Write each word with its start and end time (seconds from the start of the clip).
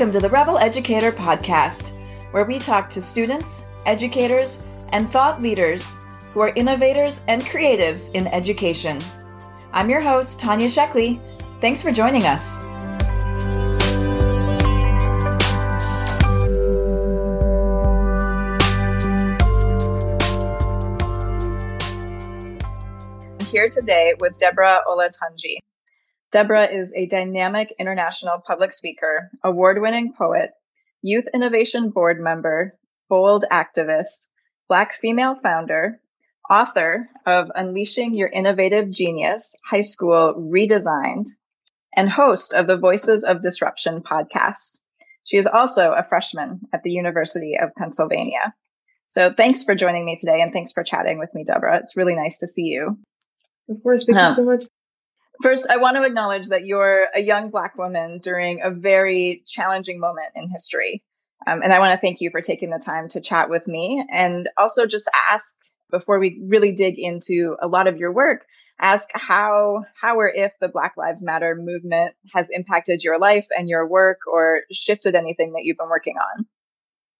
Welcome 0.00 0.18
to 0.18 0.26
the 0.26 0.32
Rebel 0.32 0.56
Educator 0.56 1.12
Podcast, 1.12 1.90
where 2.32 2.46
we 2.46 2.58
talk 2.58 2.88
to 2.94 3.02
students, 3.02 3.44
educators, 3.84 4.56
and 4.92 5.12
thought 5.12 5.42
leaders 5.42 5.84
who 6.32 6.40
are 6.40 6.54
innovators 6.56 7.20
and 7.28 7.42
creatives 7.42 8.00
in 8.14 8.26
education. 8.28 8.98
I'm 9.74 9.90
your 9.90 10.00
host, 10.00 10.38
Tanya 10.38 10.70
Sheckley. 10.70 11.20
Thanks 11.60 11.82
for 11.82 11.92
joining 11.92 12.22
us. 12.22 12.40
I'm 23.38 23.44
here 23.44 23.68
today 23.68 24.14
with 24.18 24.38
Deborah 24.38 24.80
Olatunji. 24.88 25.58
Deborah 26.32 26.66
is 26.66 26.92
a 26.94 27.06
dynamic 27.06 27.74
international 27.78 28.42
public 28.46 28.72
speaker, 28.72 29.30
award 29.42 29.80
winning 29.80 30.12
poet, 30.12 30.52
Youth 31.02 31.26
Innovation 31.34 31.90
Board 31.90 32.20
member, 32.20 32.78
bold 33.08 33.44
activist, 33.50 34.28
Black 34.68 34.94
female 34.94 35.34
founder, 35.42 36.00
author 36.48 37.08
of 37.26 37.50
Unleashing 37.56 38.14
Your 38.14 38.28
Innovative 38.28 38.90
Genius 38.90 39.56
High 39.68 39.80
School 39.80 40.34
Redesigned, 40.34 41.26
and 41.96 42.08
host 42.08 42.54
of 42.54 42.68
the 42.68 42.76
Voices 42.76 43.24
of 43.24 43.42
Disruption 43.42 44.00
podcast. 44.00 44.80
She 45.24 45.36
is 45.36 45.48
also 45.48 45.92
a 45.92 46.06
freshman 46.08 46.60
at 46.72 46.84
the 46.84 46.92
University 46.92 47.58
of 47.60 47.74
Pennsylvania. 47.76 48.54
So 49.08 49.32
thanks 49.32 49.64
for 49.64 49.74
joining 49.74 50.04
me 50.04 50.16
today 50.16 50.40
and 50.40 50.52
thanks 50.52 50.70
for 50.70 50.84
chatting 50.84 51.18
with 51.18 51.34
me, 51.34 51.42
Deborah. 51.42 51.78
It's 51.78 51.96
really 51.96 52.14
nice 52.14 52.38
to 52.38 52.46
see 52.46 52.66
you. 52.66 52.96
Of 53.68 53.82
course. 53.82 54.04
Thank 54.06 54.20
you 54.20 54.34
so 54.34 54.44
much. 54.44 54.66
First, 55.42 55.68
I 55.70 55.78
want 55.78 55.96
to 55.96 56.04
acknowledge 56.04 56.48
that 56.48 56.66
you're 56.66 57.08
a 57.14 57.20
young 57.20 57.50
Black 57.50 57.76
woman 57.78 58.18
during 58.18 58.60
a 58.62 58.70
very 58.70 59.42
challenging 59.46 59.98
moment 59.98 60.28
in 60.34 60.50
history. 60.50 61.02
Um, 61.46 61.62
and 61.62 61.72
I 61.72 61.78
want 61.78 61.98
to 61.98 62.00
thank 62.00 62.20
you 62.20 62.30
for 62.30 62.42
taking 62.42 62.68
the 62.70 62.78
time 62.78 63.08
to 63.10 63.20
chat 63.20 63.48
with 63.48 63.66
me 63.66 64.04
and 64.12 64.50
also 64.58 64.86
just 64.86 65.08
ask 65.30 65.56
before 65.90 66.18
we 66.18 66.42
really 66.48 66.72
dig 66.72 66.98
into 66.98 67.56
a 67.62 67.66
lot 67.66 67.86
of 67.86 67.96
your 67.96 68.12
work, 68.12 68.44
ask 68.78 69.08
how, 69.14 69.84
how 69.98 70.16
or 70.16 70.28
if 70.28 70.52
the 70.60 70.68
Black 70.68 70.96
Lives 70.98 71.22
Matter 71.22 71.56
movement 71.58 72.14
has 72.34 72.50
impacted 72.50 73.02
your 73.02 73.18
life 73.18 73.46
and 73.56 73.68
your 73.68 73.88
work 73.88 74.20
or 74.30 74.60
shifted 74.70 75.14
anything 75.14 75.52
that 75.52 75.62
you've 75.64 75.78
been 75.78 75.88
working 75.88 76.16
on. 76.16 76.46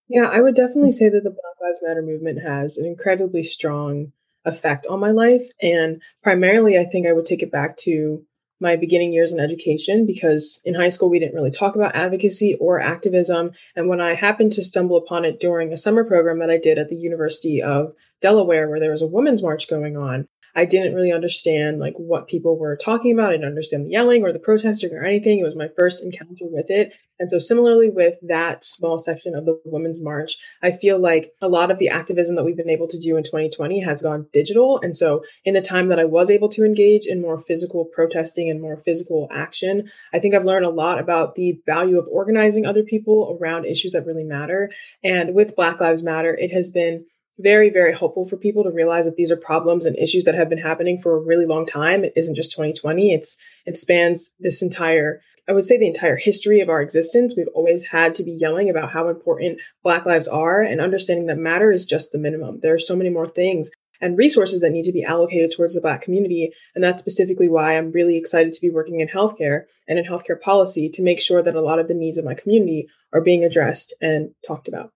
Yeah, 0.09 0.29
I 0.29 0.41
would 0.41 0.55
definitely 0.55 0.93
say 0.93 1.09
that 1.09 1.25
the 1.25 1.31
Black 1.31 1.57
Lives 1.63 1.81
Matter 1.83 2.03
movement 2.03 2.43
has 2.43 2.77
an 2.77 2.85
incredibly 2.85 3.43
strong 3.43 4.13
effect 4.45 4.87
on 4.87 5.01
my 5.01 5.11
life. 5.11 5.43
And 5.61 6.01
primarily, 6.23 6.79
I 6.79 6.85
think 6.85 7.07
I 7.07 7.13
would 7.13 7.27
take 7.27 7.43
it 7.43 7.53
back 7.53 7.77
to 7.79 8.25
my 8.61 8.77
beginning 8.77 9.13
years 9.13 9.33
in 9.33 9.41
education 9.41 10.07
because 10.07 10.61
in 10.65 10.75
high 10.75 10.91
school 10.91 11.09
we 11.09 11.19
didn't 11.19 11.35
really 11.35 11.51
talk 11.51 11.75
about 11.75 11.95
advocacy 11.95 12.57
or 12.61 12.79
activism. 12.79 13.53
And 13.75 13.89
when 13.89 14.01
I 14.01 14.15
happened 14.15 14.53
to 14.53 14.63
stumble 14.63 14.97
upon 14.97 15.25
it 15.25 15.41
during 15.41 15.73
a 15.73 15.79
summer 15.79 16.05
program 16.05 16.41
that 16.41 16.51
I 16.51 16.59
did 16.59 16.79
at 16.79 16.91
the 16.91 16.97
University 16.97 17.63
of 17.63 17.95
Delaware, 18.21 18.69
where 18.69 18.81
there 18.81 18.91
was 18.91 19.03
a 19.03 19.07
women's 19.07 19.43
march 19.43 19.69
going 19.69 19.97
on, 19.97 20.29
I 20.55 20.65
didn't 20.65 20.95
really 20.95 21.13
understand 21.13 21.79
like 21.79 21.95
what 21.97 22.29
people 22.29 22.59
were 22.59 22.77
talking 22.77 23.13
about. 23.13 23.31
I 23.31 23.33
didn't 23.33 23.49
understand 23.49 23.87
the 23.87 23.91
yelling 23.91 24.23
or 24.23 24.33
the 24.33 24.39
protesting 24.39 24.93
or 24.93 25.05
anything. 25.05 25.39
It 25.39 25.45
was 25.45 25.57
my 25.57 25.69
first 25.77 26.03
encounter 26.03 26.47
with 26.47 26.67
it. 26.69 26.95
And 27.19 27.29
so 27.29 27.39
similarly 27.39 27.91
with 27.91 28.17
that 28.23 28.65
small 28.65 28.97
section 28.97 29.35
of 29.35 29.45
the 29.45 29.61
Women's 29.65 30.01
March, 30.01 30.39
I 30.63 30.73
feel 30.73 30.99
like 30.99 31.33
a 31.43 31.49
lot 31.49 31.71
of 31.71 31.79
the 31.79 31.91
activism 31.91 32.35
that 32.37 32.45
we've 32.45 32.57
been 32.57 32.71
able 32.71 32.89
to 32.89 32.99
do 32.99 33.17
in 33.17 33.23
2020 33.23 33.81
has 33.83 34.01
gone 34.01 34.27
digital. 34.33 34.81
And 34.83 34.97
so 34.97 35.23
in 35.45 35.55
the 35.55 35.61
time 35.61 35.89
that 35.89 36.01
I 36.01 36.07
was 36.07 36.31
able 36.31 36.49
to 36.51 36.65
engage 36.65 37.07
in 37.07 37.21
more 37.21 37.39
physical 37.39 37.85
protesting 37.85 38.49
and 38.49 38.61
more 38.61 38.79
physical 38.79 39.29
action, 39.31 39.89
I 40.15 40.19
think 40.19 40.35
I've 40.35 40.47
learned 40.47 40.65
a 40.65 40.71
lot 40.71 40.99
about 40.99 41.35
the 41.35 41.61
value 41.67 41.99
of 41.99 42.09
organizing 42.11 42.65
other 42.65 42.83
people 42.83 43.39
around 43.39 43.67
issues 43.67 43.93
that 43.93 44.07
really 44.07 44.25
matter. 44.25 44.71
And 45.05 45.35
with 45.35 45.57
Black 45.57 45.79
Lives 45.81 46.03
Matter, 46.03 46.35
it 46.35 46.53
has 46.53 46.71
been 46.71 47.05
very, 47.43 47.71
very 47.71 47.93
hopeful 47.93 48.25
for 48.25 48.37
people 48.37 48.63
to 48.65 48.71
realize 48.71 49.05
that 49.05 49.17
these 49.17 49.31
are 49.31 49.37
problems 49.37 49.87
and 49.87 49.97
issues 49.99 50.25
that 50.25 50.35
have 50.35 50.49
been 50.49 50.59
happening 50.59 51.01
for 51.01 51.17
a 51.17 51.27
really 51.27 51.47
long 51.47 51.67
time. 51.67 52.05
It 52.05 52.13
isn't 52.17 52.35
just 52.35 52.53
2020. 52.53 53.13
It's 53.13 53.37
it 53.67 53.77
spans 53.77 54.35
this 54.41 54.63
entire, 54.63 55.21
I 55.49 55.53
would 55.53 55.67
say 55.67 55.79
the 55.79 55.87
entire 55.87 56.17
history 56.17 56.61
of 56.61 56.69
our 56.69 56.83
existence. 56.83 57.35
We've 57.37 57.49
always 57.55 57.85
had 57.85 58.15
to 58.17 58.23
be 58.23 58.33
yelling 58.33 58.71
about 58.71 58.93
how 58.93 59.09
important 59.09 59.61
Black 59.83 60.07
lives 60.07 60.29
are 60.29 60.63
and 60.63 60.81
understanding 60.81 61.27
that 61.27 61.39
matter 61.39 61.73
is 61.73 61.87
just 61.87 62.13
the 62.13 62.19
minimum. 62.19 62.61
There 62.61 62.75
are 62.75 62.79
so 62.79 62.97
many 62.97 63.11
more 63.11 63.29
things 63.29 63.71
and 64.01 64.17
resources 64.17 64.61
that 64.61 64.71
need 64.71 64.85
to 64.85 64.93
be 64.93 65.05
allocated 65.05 65.53
towards 65.53 65.75
the 65.75 65.81
Black 65.81 66.03
community. 66.03 66.51
And 66.75 66.83
that's 66.83 67.03
specifically 67.03 67.49
why 67.49 67.77
I'm 67.77 67.93
really 67.93 68.17
excited 68.17 68.53
to 68.53 68.61
be 68.61 68.71
working 68.71 69.01
in 69.01 69.09
healthcare 69.09 69.65
and 69.87 69.99
in 69.99 70.05
healthcare 70.05 70.41
policy 70.41 70.89
to 70.91 71.03
make 71.03 71.21
sure 71.21 71.43
that 71.43 71.55
a 71.55 71.61
lot 71.61 71.79
of 71.79 71.89
the 71.89 71.95
needs 71.95 72.17
of 72.17 72.25
my 72.25 72.35
community 72.35 72.89
are 73.13 73.21
being 73.21 73.45
addressed 73.45 73.95
and 74.01 74.31
talked 74.47 74.69
about. 74.69 74.93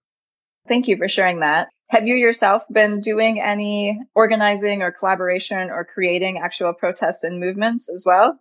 Thank 0.67 0.89
you 0.89 0.97
for 0.97 1.09
sharing 1.09 1.41
that. 1.41 1.69
Have 1.91 2.07
you 2.07 2.15
yourself 2.15 2.65
been 2.71 3.01
doing 3.01 3.41
any 3.41 4.01
organizing 4.15 4.83
or 4.83 4.91
collaboration 4.91 5.71
or 5.71 5.85
creating 5.85 6.39
actual 6.39 6.73
protests 6.73 7.23
and 7.25 7.39
movements 7.39 7.91
as 7.91 8.05
well? 8.07 8.39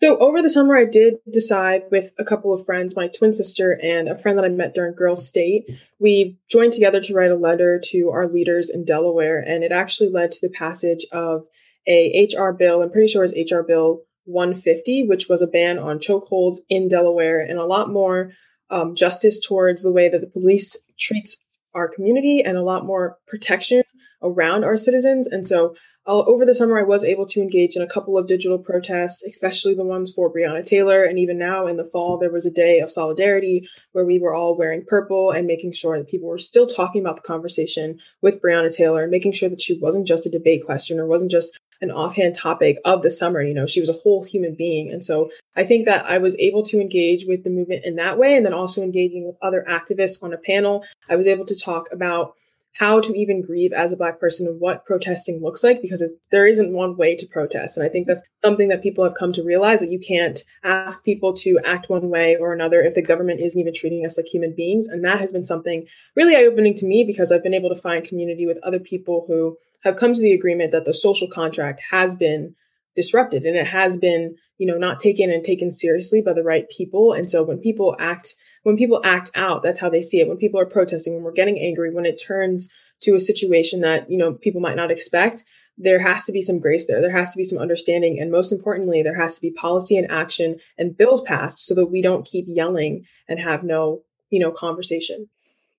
So 0.00 0.16
over 0.18 0.42
the 0.42 0.50
summer, 0.50 0.76
I 0.76 0.84
did 0.84 1.14
decide 1.28 1.82
with 1.90 2.12
a 2.18 2.24
couple 2.24 2.52
of 2.52 2.64
friends, 2.64 2.94
my 2.94 3.08
twin 3.08 3.34
sister 3.34 3.72
and 3.72 4.08
a 4.08 4.16
friend 4.16 4.38
that 4.38 4.44
I 4.44 4.48
met 4.48 4.74
during 4.74 4.94
Girls 4.94 5.26
State, 5.26 5.64
we 5.98 6.38
joined 6.48 6.72
together 6.72 7.00
to 7.00 7.14
write 7.14 7.32
a 7.32 7.36
letter 7.36 7.80
to 7.86 8.10
our 8.10 8.28
leaders 8.28 8.70
in 8.70 8.84
Delaware, 8.84 9.40
and 9.40 9.64
it 9.64 9.72
actually 9.72 10.10
led 10.10 10.30
to 10.32 10.38
the 10.40 10.54
passage 10.54 11.04
of 11.10 11.46
a 11.88 12.28
HR 12.32 12.52
bill. 12.52 12.82
I'm 12.82 12.92
pretty 12.92 13.08
sure 13.08 13.24
it's 13.24 13.34
HR 13.34 13.62
Bill 13.62 14.02
150, 14.26 15.08
which 15.08 15.28
was 15.28 15.42
a 15.42 15.48
ban 15.48 15.78
on 15.78 15.98
chokeholds 15.98 16.58
in 16.68 16.86
Delaware 16.86 17.40
and 17.40 17.58
a 17.58 17.64
lot 17.64 17.90
more 17.90 18.32
um, 18.70 18.94
justice 18.94 19.40
towards 19.40 19.82
the 19.82 19.92
way 19.92 20.08
that 20.08 20.20
the 20.20 20.26
police 20.26 20.76
treats 20.98 21.38
our 21.74 21.88
community 21.88 22.42
and 22.44 22.56
a 22.56 22.62
lot 22.62 22.84
more 22.84 23.16
protection 23.26 23.82
around 24.22 24.64
our 24.64 24.76
citizens. 24.76 25.28
And 25.28 25.46
so 25.46 25.74
uh, 26.06 26.24
over 26.24 26.46
the 26.46 26.54
summer, 26.54 26.78
I 26.78 26.84
was 26.84 27.04
able 27.04 27.26
to 27.26 27.40
engage 27.40 27.76
in 27.76 27.82
a 27.82 27.86
couple 27.86 28.16
of 28.16 28.26
digital 28.26 28.58
protests, 28.58 29.22
especially 29.24 29.74
the 29.74 29.84
ones 29.84 30.10
for 30.10 30.32
Breonna 30.32 30.64
Taylor. 30.64 31.04
And 31.04 31.18
even 31.18 31.38
now 31.38 31.66
in 31.66 31.76
the 31.76 31.84
fall, 31.84 32.16
there 32.16 32.32
was 32.32 32.46
a 32.46 32.50
day 32.50 32.80
of 32.80 32.90
solidarity 32.90 33.68
where 33.92 34.06
we 34.06 34.18
were 34.18 34.34
all 34.34 34.56
wearing 34.56 34.86
purple 34.86 35.30
and 35.30 35.46
making 35.46 35.72
sure 35.72 35.98
that 35.98 36.08
people 36.08 36.28
were 36.28 36.38
still 36.38 36.66
talking 36.66 37.02
about 37.02 37.16
the 37.16 37.28
conversation 37.28 37.98
with 38.22 38.40
Breonna 38.40 38.74
Taylor 38.74 39.02
and 39.02 39.10
making 39.10 39.32
sure 39.32 39.50
that 39.50 39.60
she 39.60 39.78
wasn't 39.80 40.08
just 40.08 40.24
a 40.24 40.30
debate 40.30 40.64
question 40.64 40.98
or 40.98 41.06
wasn't 41.06 41.30
just 41.30 41.58
an 41.80 41.90
offhand 41.90 42.34
topic 42.34 42.78
of 42.84 43.02
the 43.02 43.10
summer. 43.10 43.42
You 43.42 43.54
know, 43.54 43.66
she 43.66 43.80
was 43.80 43.88
a 43.88 43.94
whole 43.94 44.24
human 44.24 44.54
being. 44.54 44.90
And 44.90 45.04
so 45.04 45.30
I 45.56 45.64
think 45.64 45.86
that 45.86 46.06
I 46.06 46.18
was 46.18 46.38
able 46.38 46.62
to 46.64 46.80
engage 46.80 47.24
with 47.26 47.44
the 47.44 47.50
movement 47.50 47.84
in 47.84 47.96
that 47.96 48.18
way. 48.18 48.36
And 48.36 48.44
then 48.44 48.54
also 48.54 48.82
engaging 48.82 49.26
with 49.26 49.36
other 49.42 49.64
activists 49.68 50.22
on 50.22 50.32
a 50.32 50.38
panel, 50.38 50.84
I 51.08 51.16
was 51.16 51.26
able 51.26 51.44
to 51.46 51.56
talk 51.56 51.88
about 51.92 52.34
how 52.78 53.00
to 53.00 53.12
even 53.18 53.42
grieve 53.42 53.72
as 53.72 53.92
a 53.92 53.96
black 53.96 54.20
person 54.20 54.46
and 54.46 54.60
what 54.60 54.84
protesting 54.86 55.42
looks 55.42 55.64
like 55.64 55.82
because 55.82 56.02
there 56.30 56.46
isn't 56.46 56.72
one 56.72 56.96
way 56.96 57.14
to 57.16 57.26
protest 57.26 57.76
and 57.76 57.84
i 57.84 57.88
think 57.88 58.06
that's 58.06 58.22
something 58.44 58.68
that 58.68 58.82
people 58.82 59.02
have 59.02 59.14
come 59.18 59.32
to 59.32 59.42
realize 59.42 59.80
that 59.80 59.90
you 59.90 59.98
can't 59.98 60.42
ask 60.62 61.04
people 61.04 61.34
to 61.34 61.58
act 61.66 61.90
one 61.90 62.08
way 62.08 62.36
or 62.36 62.52
another 62.52 62.80
if 62.80 62.94
the 62.94 63.02
government 63.02 63.40
isn't 63.40 63.60
even 63.60 63.74
treating 63.74 64.06
us 64.06 64.16
like 64.16 64.26
human 64.26 64.54
beings 64.54 64.86
and 64.86 65.04
that 65.04 65.20
has 65.20 65.32
been 65.32 65.44
something 65.44 65.86
really 66.14 66.36
eye-opening 66.36 66.74
to 66.74 66.86
me 66.86 67.02
because 67.04 67.32
i've 67.32 67.42
been 67.42 67.54
able 67.54 67.68
to 67.68 67.80
find 67.80 68.04
community 68.04 68.46
with 68.46 68.58
other 68.62 68.78
people 68.78 69.24
who 69.26 69.56
have 69.84 69.96
come 69.96 70.14
to 70.14 70.20
the 70.20 70.32
agreement 70.32 70.72
that 70.72 70.84
the 70.84 70.94
social 70.94 71.28
contract 71.28 71.80
has 71.90 72.14
been 72.14 72.54
disrupted 72.96 73.44
and 73.44 73.56
it 73.56 73.66
has 73.66 73.96
been, 73.96 74.34
you 74.58 74.66
know, 74.66 74.76
not 74.76 74.98
taken 74.98 75.30
and 75.30 75.44
taken 75.44 75.70
seriously 75.70 76.20
by 76.20 76.32
the 76.32 76.42
right 76.42 76.68
people. 76.68 77.12
And 77.12 77.30
so 77.30 77.42
when 77.42 77.58
people 77.58 77.96
act, 77.98 78.34
when 78.64 78.76
people 78.76 79.00
act 79.04 79.30
out, 79.34 79.62
that's 79.62 79.80
how 79.80 79.88
they 79.88 80.02
see 80.02 80.20
it. 80.20 80.28
When 80.28 80.36
people 80.36 80.60
are 80.60 80.66
protesting, 80.66 81.14
when 81.14 81.22
we're 81.22 81.32
getting 81.32 81.60
angry, 81.60 81.92
when 81.94 82.06
it 82.06 82.20
turns 82.20 82.68
to 83.02 83.14
a 83.14 83.20
situation 83.20 83.80
that, 83.82 84.10
you 84.10 84.18
know, 84.18 84.34
people 84.34 84.60
might 84.60 84.76
not 84.76 84.90
expect, 84.90 85.44
there 85.76 86.00
has 86.00 86.24
to 86.24 86.32
be 86.32 86.42
some 86.42 86.58
grace 86.58 86.88
there. 86.88 87.00
There 87.00 87.16
has 87.16 87.30
to 87.30 87.36
be 87.36 87.44
some 87.44 87.58
understanding. 87.58 88.18
And 88.20 88.32
most 88.32 88.50
importantly, 88.50 89.02
there 89.02 89.14
has 89.14 89.36
to 89.36 89.40
be 89.40 89.52
policy 89.52 89.96
and 89.96 90.10
action 90.10 90.58
and 90.76 90.96
bills 90.96 91.22
passed 91.22 91.64
so 91.64 91.74
that 91.76 91.86
we 91.86 92.02
don't 92.02 92.26
keep 92.26 92.46
yelling 92.48 93.04
and 93.28 93.38
have 93.38 93.62
no, 93.62 94.02
you 94.30 94.40
know, 94.40 94.50
conversation. 94.50 95.28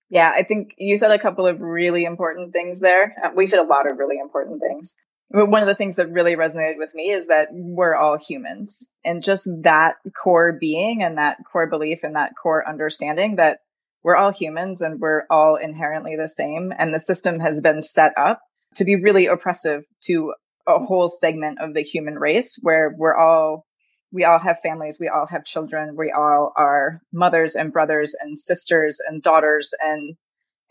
Yeah, 0.09 0.31
I 0.35 0.43
think 0.43 0.73
you 0.77 0.97
said 0.97 1.11
a 1.11 1.19
couple 1.19 1.45
of 1.45 1.61
really 1.61 2.03
important 2.03 2.51
things 2.51 2.79
there. 2.79 3.15
Uh, 3.23 3.29
we 3.35 3.45
said 3.45 3.59
a 3.59 3.63
lot 3.63 3.89
of 3.89 3.97
really 3.97 4.17
important 4.17 4.59
things. 4.61 4.95
But 5.31 5.49
one 5.49 5.61
of 5.61 5.67
the 5.67 5.75
things 5.75 5.97
that 5.97 6.11
really 6.11 6.35
resonated 6.35 6.79
with 6.79 6.93
me 6.95 7.11
is 7.11 7.27
that 7.27 7.49
we're 7.51 7.95
all 7.95 8.17
humans 8.17 8.91
and 9.05 9.21
just 9.21 9.47
that 9.61 9.95
core 10.17 10.57
being 10.59 11.03
and 11.03 11.19
that 11.19 11.37
core 11.51 11.67
belief 11.67 11.99
and 12.03 12.15
that 12.15 12.33
core 12.41 12.67
understanding 12.67 13.35
that 13.35 13.59
we're 14.01 14.15
all 14.15 14.31
humans 14.31 14.81
and 14.81 14.99
we're 14.99 15.25
all 15.29 15.55
inherently 15.55 16.15
the 16.15 16.27
same. 16.27 16.73
And 16.75 16.91
the 16.91 16.99
system 16.99 17.39
has 17.41 17.61
been 17.61 17.81
set 17.81 18.17
up 18.17 18.41
to 18.75 18.85
be 18.85 18.95
really 18.95 19.27
oppressive 19.27 19.83
to 20.05 20.33
a 20.67 20.79
whole 20.79 21.07
segment 21.07 21.59
of 21.61 21.75
the 21.75 21.83
human 21.83 22.17
race 22.17 22.57
where 22.61 22.95
we're 22.97 23.15
all 23.15 23.65
we 24.11 24.23
all 24.25 24.39
have 24.39 24.59
families, 24.61 24.99
we 24.99 25.07
all 25.09 25.27
have 25.27 25.45
children, 25.45 25.95
we 25.95 26.11
all 26.11 26.53
are 26.55 27.01
mothers 27.13 27.55
and 27.55 27.71
brothers 27.73 28.15
and 28.19 28.37
sisters 28.39 28.99
and 29.07 29.21
daughters 29.21 29.73
and 29.83 30.15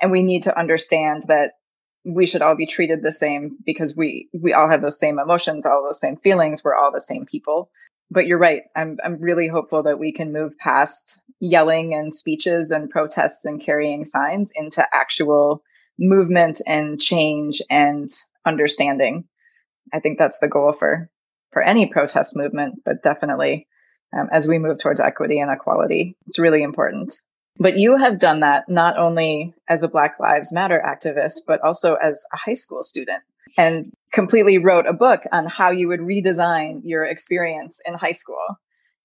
and 0.01 0.13
we 0.13 0.23
need 0.23 0.45
to 0.45 0.59
understand 0.59 1.23
that 1.29 1.55
we 2.05 2.27
should 2.27 2.43
all 2.43 2.55
be 2.57 2.67
treated 2.67 3.03
the 3.03 3.13
same 3.13 3.59
because 3.67 3.97
we 3.97 4.29
we 4.33 4.53
all 4.53 4.69
have 4.71 4.83
those 4.83 4.99
same 5.01 5.19
emotions, 5.19 5.67
all 5.67 5.83
those 5.85 6.01
same 6.01 6.17
feelings, 6.17 6.65
we're 6.65 6.75
all 6.77 6.93
the 6.93 7.01
same 7.01 7.27
people. 7.27 7.71
but 8.11 8.27
you're 8.27 8.39
right. 8.39 8.63
I'm 8.77 8.99
I'm 9.05 9.21
really 9.21 9.49
hopeful 9.49 9.83
that 9.85 9.99
we 9.99 10.13
can 10.13 10.33
move 10.33 10.57
past 10.59 11.21
yelling 11.41 11.95
and 11.95 12.13
speeches 12.15 12.71
and 12.71 12.91
protests 12.91 13.45
and 13.45 13.61
carrying 13.61 14.05
signs 14.05 14.53
into 14.57 14.87
actual 14.93 15.63
movement 15.99 16.61
and 16.67 17.01
change 17.01 17.61
and 17.71 18.09
understanding. 18.47 19.25
I 19.93 20.01
think 20.01 20.19
that's 20.19 20.39
the 20.41 20.49
goal 20.49 20.73
for 20.73 21.11
for 21.59 21.63
any 21.65 21.87
protest 21.87 22.37
movement, 22.37 22.83
but 22.85 23.03
definitely 23.03 23.67
um, 24.17 24.29
as 24.31 24.47
we 24.47 24.61
move 24.61 24.79
towards 24.79 25.01
equity 25.01 25.41
and 25.41 25.51
equality, 25.51 26.17
it's 26.29 26.39
really 26.39 26.63
important. 26.63 27.21
But 27.59 27.77
you 27.77 27.97
have 27.97 28.21
done 28.21 28.41
that 28.41 28.69
not 28.69 28.97
only 28.97 29.55
as 29.69 29.83
a 29.83 29.89
Black 29.89 30.21
Lives 30.21 30.53
Matter 30.53 30.81
activist, 30.81 31.41
but 31.49 31.61
also 31.63 31.95
as 31.95 32.25
a 32.33 32.37
high 32.37 32.55
school 32.55 32.85
student 32.85 33.25
and 33.57 33.93
completely 34.13 34.59
wrote 34.59 34.87
a 34.87 34.93
book 34.93 35.23
on 35.33 35.47
how 35.47 35.73
you 35.73 35.89
would 35.89 35.99
redesign 35.99 36.83
your 36.85 37.05
experience 37.05 37.81
in 37.85 37.95
high 37.95 38.13
school. 38.13 38.47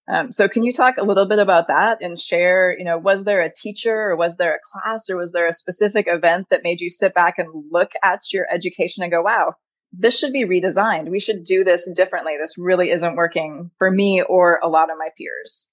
Um, 0.08 0.32
so 0.32 0.48
can 0.48 0.62
you 0.62 0.74
talk 0.74 0.98
a 0.98 1.04
little 1.04 1.26
bit 1.26 1.40
about 1.40 1.70
that 1.70 2.04
and 2.04 2.20
share, 2.20 2.78
you 2.78 2.86
know, 2.86 3.00
was 3.00 3.24
there 3.24 3.42
a 3.42 3.52
teacher 3.52 4.12
or 4.12 4.16
was 4.16 4.38
there 4.38 4.54
a 4.54 4.60
class 4.72 5.10
or 5.10 5.18
was 5.18 5.32
there 5.32 5.48
a 5.48 5.54
specific 5.54 6.06
event 6.08 6.50
that 6.52 6.62
made 6.64 6.82
you 6.82 6.92
sit 6.92 7.16
back 7.16 7.40
and 7.40 7.48
look 7.72 7.94
at 8.04 8.32
your 8.32 8.46
education 8.54 9.02
and 9.02 9.12
go, 9.12 9.24
wow, 9.24 9.56
this 9.94 10.18
should 10.18 10.34
be 10.34 10.46
redesigned. 10.46 11.10
We 11.10 11.20
should 11.20 11.44
do 11.44 11.64
this 11.64 11.90
differently. 11.96 12.38
This 12.40 12.58
really 12.58 12.90
isn't 12.90 13.16
working 13.16 13.70
for 13.78 13.90
me 13.90 14.24
or 14.24 14.60
a 14.62 14.68
lot 14.68 14.92
of 14.92 14.98
my 14.98 15.10
peers. 15.18 15.70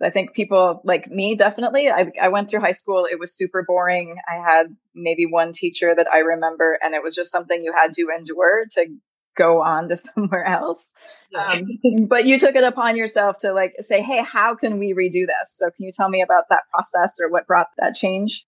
I 0.00 0.10
think 0.10 0.32
people 0.32 0.80
like 0.84 1.08
me 1.08 1.34
definitely. 1.34 1.90
I, 1.90 2.10
I 2.20 2.28
went 2.28 2.48
through 2.48 2.60
high 2.60 2.70
school. 2.70 3.06
It 3.10 3.18
was 3.18 3.36
super 3.36 3.64
boring. 3.66 4.16
I 4.28 4.36
had 4.36 4.74
maybe 4.94 5.26
one 5.26 5.52
teacher 5.52 5.92
that 5.94 6.06
I 6.10 6.18
remember, 6.18 6.78
and 6.82 6.94
it 6.94 7.02
was 7.02 7.14
just 7.14 7.32
something 7.32 7.60
you 7.60 7.72
had 7.76 7.92
to 7.94 8.08
endure 8.16 8.64
to 8.72 8.86
go 9.36 9.60
on 9.62 9.88
to 9.88 9.96
somewhere 9.96 10.44
else. 10.44 10.94
Um, 11.36 11.66
but 12.06 12.26
you 12.26 12.38
took 12.38 12.54
it 12.54 12.64
upon 12.64 12.96
yourself 12.96 13.38
to 13.38 13.52
like 13.52 13.74
say, 13.80 14.00
hey, 14.00 14.22
how 14.22 14.54
can 14.54 14.78
we 14.78 14.94
redo 14.94 15.26
this? 15.26 15.56
So 15.56 15.66
can 15.76 15.84
you 15.84 15.92
tell 15.92 16.08
me 16.08 16.22
about 16.22 16.44
that 16.50 16.62
process 16.72 17.18
or 17.20 17.28
what 17.30 17.46
brought 17.46 17.66
that 17.78 17.94
change? 17.94 18.46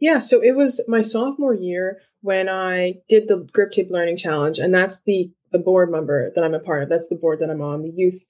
Yeah, 0.00 0.18
so 0.18 0.42
it 0.42 0.56
was 0.56 0.82
my 0.88 1.02
sophomore 1.02 1.54
year 1.54 2.00
when 2.20 2.48
I 2.48 2.94
did 3.08 3.28
the 3.28 3.48
Grip 3.52 3.72
Tape 3.72 3.90
Learning 3.90 4.16
Challenge, 4.16 4.58
and 4.58 4.74
that's 4.74 5.02
the 5.02 5.32
the 5.52 5.58
board 5.58 5.90
member 5.90 6.30
that 6.34 6.44
I'm 6.44 6.54
a 6.54 6.60
part 6.60 6.82
of. 6.82 6.88
That's 6.88 7.08
the 7.08 7.16
board 7.16 7.40
that 7.40 7.50
I'm 7.50 7.60
on, 7.60 7.82
the 7.82 7.92
youth 7.94 8.20